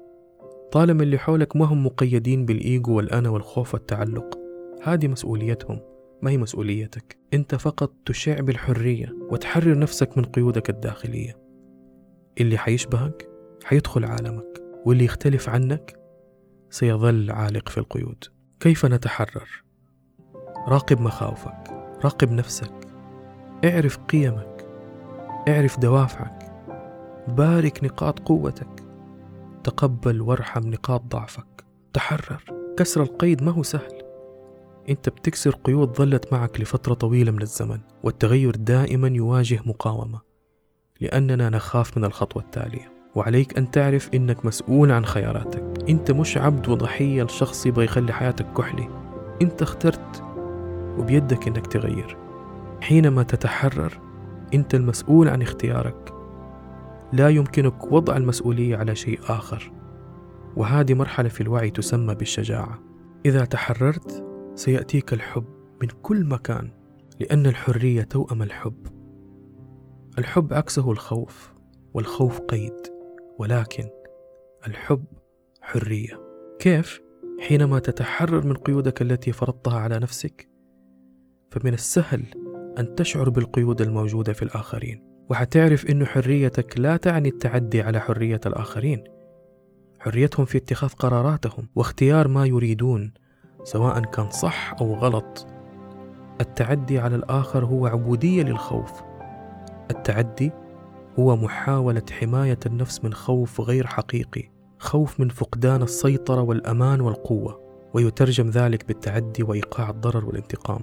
طالما 0.71 1.03
اللي 1.03 1.17
حولك 1.17 1.55
ما 1.55 1.65
هم 1.65 1.85
مقيدين 1.85 2.45
بالإيجو 2.45 2.97
والأنا 2.97 3.29
والخوف 3.29 3.73
والتعلق. 3.73 4.44
هذه 4.83 5.07
مسؤوليتهم. 5.07 5.79
ما 6.21 6.31
هي 6.31 6.37
مسؤوليتك؟ 6.37 7.17
أنت 7.33 7.55
فقط 7.55 7.93
تشع 8.05 8.39
بالحرية 8.39 9.15
وتحرر 9.31 9.79
نفسك 9.79 10.17
من 10.17 10.23
قيودك 10.23 10.69
الداخلية. 10.69 11.37
اللي 12.39 12.57
حيشبهك 12.57 13.29
حيدخل 13.63 14.05
عالمك 14.05 14.63
واللي 14.85 15.05
يختلف 15.05 15.49
عنك 15.49 15.99
سيظل 16.69 17.31
عالق 17.31 17.69
في 17.69 17.77
القيود. 17.77 18.23
كيف 18.59 18.85
نتحرر؟ 18.85 19.63
راقب 20.67 21.01
مخاوفك 21.01 21.63
راقب 22.03 22.31
نفسك. 22.31 22.73
اعرف 23.65 23.97
قيمك 23.97 24.65
اعرف 25.47 25.79
دوافعك. 25.79 26.51
بارك 27.27 27.83
نقاط 27.83 28.19
قوتك. 28.19 28.83
تقبل 29.63 30.21
وارحم 30.21 30.67
نقاط 30.67 31.01
ضعفك. 31.01 31.65
تحرر. 31.93 32.43
كسر 32.77 33.03
القيد 33.03 33.43
ما 33.43 33.51
هو 33.51 33.63
سهل. 33.63 34.04
أنت 34.89 35.09
بتكسر 35.09 35.51
قيود 35.51 35.97
ظلت 35.97 36.33
معك 36.33 36.61
لفترة 36.61 36.93
طويلة 36.93 37.31
من 37.31 37.41
الزمن 37.41 37.79
والتغير 38.03 38.55
دائما 38.55 39.07
يواجه 39.07 39.59
مقاومة 39.65 40.21
لأننا 41.01 41.49
نخاف 41.49 41.97
من 41.97 42.05
الخطوة 42.05 42.43
التالية. 42.43 42.91
وعليك 43.15 43.57
أن 43.57 43.71
تعرف 43.71 44.09
إنك 44.13 44.45
مسؤول 44.45 44.91
عن 44.91 45.05
خياراتك. 45.05 45.89
أنت 45.89 46.11
مش 46.11 46.37
عبد 46.37 46.69
وضحية 46.69 47.23
لشخص 47.23 47.65
يبغى 47.65 47.85
يخلي 47.85 48.13
حياتك 48.13 48.53
كحلي 48.53 48.89
أنت 49.41 49.61
اخترت 49.61 50.23
وبيدك 50.97 51.47
إنك 51.47 51.67
تغير. 51.67 52.17
حينما 52.81 53.23
تتحرر 53.23 53.99
أنت 54.53 54.75
المسؤول 54.75 55.29
عن 55.29 55.41
اختيارك. 55.41 56.13
لا 57.13 57.29
يمكنك 57.29 57.91
وضع 57.91 58.17
المسؤولية 58.17 58.77
على 58.77 58.95
شيء 58.95 59.19
آخر. 59.29 59.71
وهذه 60.55 60.93
مرحلة 60.93 61.29
في 61.29 61.41
الوعي 61.41 61.69
تسمى 61.69 62.15
بالشجاعة. 62.15 62.79
إذا 63.25 63.45
تحررت 63.45 64.25
سيأتيك 64.55 65.13
الحب 65.13 65.45
من 65.81 65.87
كل 65.87 66.25
مكان 66.25 66.71
لأن 67.19 67.45
الحرية 67.45 68.01
توأم 68.01 68.41
الحب. 68.43 68.87
الحب 70.17 70.53
عكسه 70.53 70.91
الخوف 70.91 71.53
والخوف 71.93 72.39
قيد 72.39 72.73
ولكن 73.39 73.89
الحب 74.67 75.05
حرية. 75.61 76.19
كيف؟ 76.59 77.01
حينما 77.39 77.79
تتحرر 77.79 78.47
من 78.47 78.53
قيودك 78.53 79.01
التي 79.01 79.31
فرضتها 79.31 79.79
على 79.79 79.99
نفسك 79.99 80.49
فمن 81.51 81.73
السهل 81.73 82.25
أن 82.79 82.95
تشعر 82.95 83.29
بالقيود 83.29 83.81
الموجودة 83.81 84.33
في 84.33 84.43
الآخرين. 84.43 85.03
وحتعرف 85.29 85.85
إن 85.85 86.05
حريتك 86.05 86.79
لا 86.79 86.97
تعني 86.97 87.29
التعدي 87.29 87.81
على 87.81 87.99
حرية 87.99 88.41
الآخرين. 88.45 89.03
حريتهم 89.99 90.45
في 90.45 90.57
اتخاذ 90.57 90.89
قراراتهم 90.89 91.69
واختيار 91.75 92.27
ما 92.27 92.45
يريدون. 92.45 93.13
سواء 93.65 93.99
كان 93.99 94.29
صح 94.29 94.75
أو 94.81 94.93
غلط 94.93 95.47
التعدي 96.41 96.99
على 96.99 97.15
الآخر 97.15 97.65
هو 97.65 97.87
عبودية 97.87 98.43
للخوف 98.43 98.91
التعدي 99.91 100.51
هو 101.19 101.35
محاولة 101.35 102.03
حماية 102.11 102.59
النفس 102.65 103.03
من 103.03 103.13
خوف 103.13 103.61
غير 103.61 103.87
حقيقي، 103.87 104.51
خوف 104.79 105.19
من 105.19 105.29
فقدان 105.29 105.81
السيطرة 105.81 106.41
والأمان 106.41 107.01
والقوة، 107.01 107.61
ويترجم 107.93 108.49
ذلك 108.49 108.87
بالتعدي 108.87 109.43
وإيقاع 109.43 109.89
الضرر 109.89 110.25
والانتقام. 110.25 110.81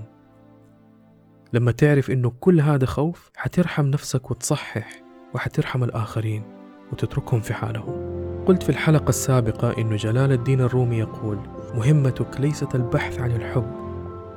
لما 1.52 1.72
تعرف 1.72 2.10
إنه 2.10 2.32
كل 2.40 2.60
هذا 2.60 2.86
خوف 2.86 3.30
حترحم 3.36 3.86
نفسك 3.86 4.30
وتصحح 4.30 5.02
وحترحم 5.34 5.84
الآخرين 5.84 6.42
وتتركهم 6.92 7.40
في 7.40 7.54
حالهم. 7.54 8.12
قلت 8.46 8.62
في 8.62 8.68
الحلقة 8.68 9.08
السابقة 9.08 9.78
إنه 9.78 9.96
جلال 9.96 10.32
الدين 10.32 10.60
الرومي 10.60 10.98
يقول: 10.98 11.38
مهمتك 11.74 12.40
ليست 12.40 12.74
البحث 12.74 13.20
عن 13.20 13.30
الحب، 13.30 13.72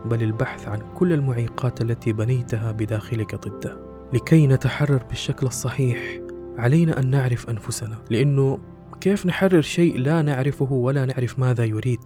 بل 0.06 0.24
البحث 0.24 0.68
عن 0.68 0.80
كل 0.96 1.14
المعيقات 1.14 1.82
التي 1.82 2.14
بنيتها 2.14 2.72
بداخلك 2.72 3.36
ضده. 3.36 3.78
لكي 4.14 4.48
نتحرر 4.48 5.04
بالشكل 5.04 5.48
الصحيح 5.48 6.20
علينا 6.58 7.00
أن 7.00 7.10
نعرف 7.10 7.50
أنفسنا. 7.50 7.98
لأنه 8.10 8.60
كيف 9.02 9.26
نحرر 9.26 9.62
شيء 9.62 9.98
لا 9.98 10.22
نعرفه 10.22 10.74
ولا 10.74 11.06
نعرف 11.06 11.40
ماذا 11.40 11.66
يريد؟ 11.66 12.00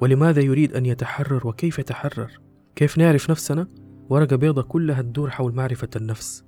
ولماذا 0.00 0.42
يريد 0.42 0.74
أن 0.74 0.86
يتحرر 0.86 1.46
وكيف 1.46 1.78
يتحرر؟ 1.78 2.30
كيف 2.76 2.98
نعرف 2.98 3.30
نفسنا؟ 3.30 3.68
ورقه 4.08 4.36
بيضة 4.36 4.62
كلها 4.62 5.02
تدور 5.02 5.30
حول 5.30 5.54
معرفة 5.54 5.88
النفس. 5.96 6.44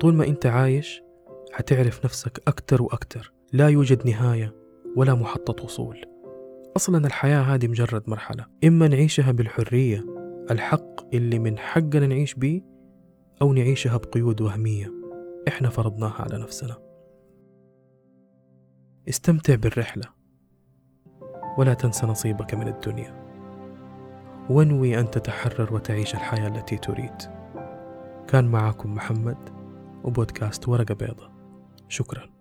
طول 0.00 0.14
ما 0.14 0.26
أنت 0.26 0.46
عايش 0.46 1.02
حتعرف 1.52 2.04
نفسك 2.04 2.42
أكثر 2.48 2.82
وأكثر. 2.82 3.32
لا 3.52 3.68
يوجد 3.68 4.06
نهاية 4.06 4.54
ولا 4.96 5.14
محطة 5.14 5.64
وصول. 5.64 6.11
أصلا 6.76 7.06
الحياة 7.06 7.42
هذه 7.42 7.68
مجرد 7.68 8.10
مرحلة. 8.10 8.46
إما 8.64 8.88
نعيشها 8.88 9.32
بالحرية 9.32 10.04
الحق 10.50 11.14
اللي 11.14 11.38
من 11.38 11.58
حقنا 11.58 12.06
نعيش 12.06 12.34
بيه 12.34 12.62
أو 13.42 13.52
نعيشها 13.52 13.96
بقيود 13.96 14.40
وهمية. 14.40 14.92
إحنا 15.48 15.68
فرضناها 15.68 16.22
على 16.22 16.38
نفسنا. 16.38 16.76
استمتع 19.08 19.54
بالرحلة. 19.54 20.04
ولا 21.58 21.74
تنسى 21.74 22.06
نصيبك 22.06 22.54
من 22.54 22.68
الدنيا. 22.68 23.22
وانوي 24.50 25.00
أن 25.00 25.10
تتحرر 25.10 25.74
وتعيش 25.74 26.14
الحياة 26.14 26.48
التي 26.48 26.76
تريد. 26.76 27.16
كان 28.28 28.44
معكم 28.44 28.94
محمد 28.94 29.38
وبودكاست 30.04 30.68
ورقة 30.68 30.94
بيضة. 30.94 31.30
شكراً. 31.88 32.31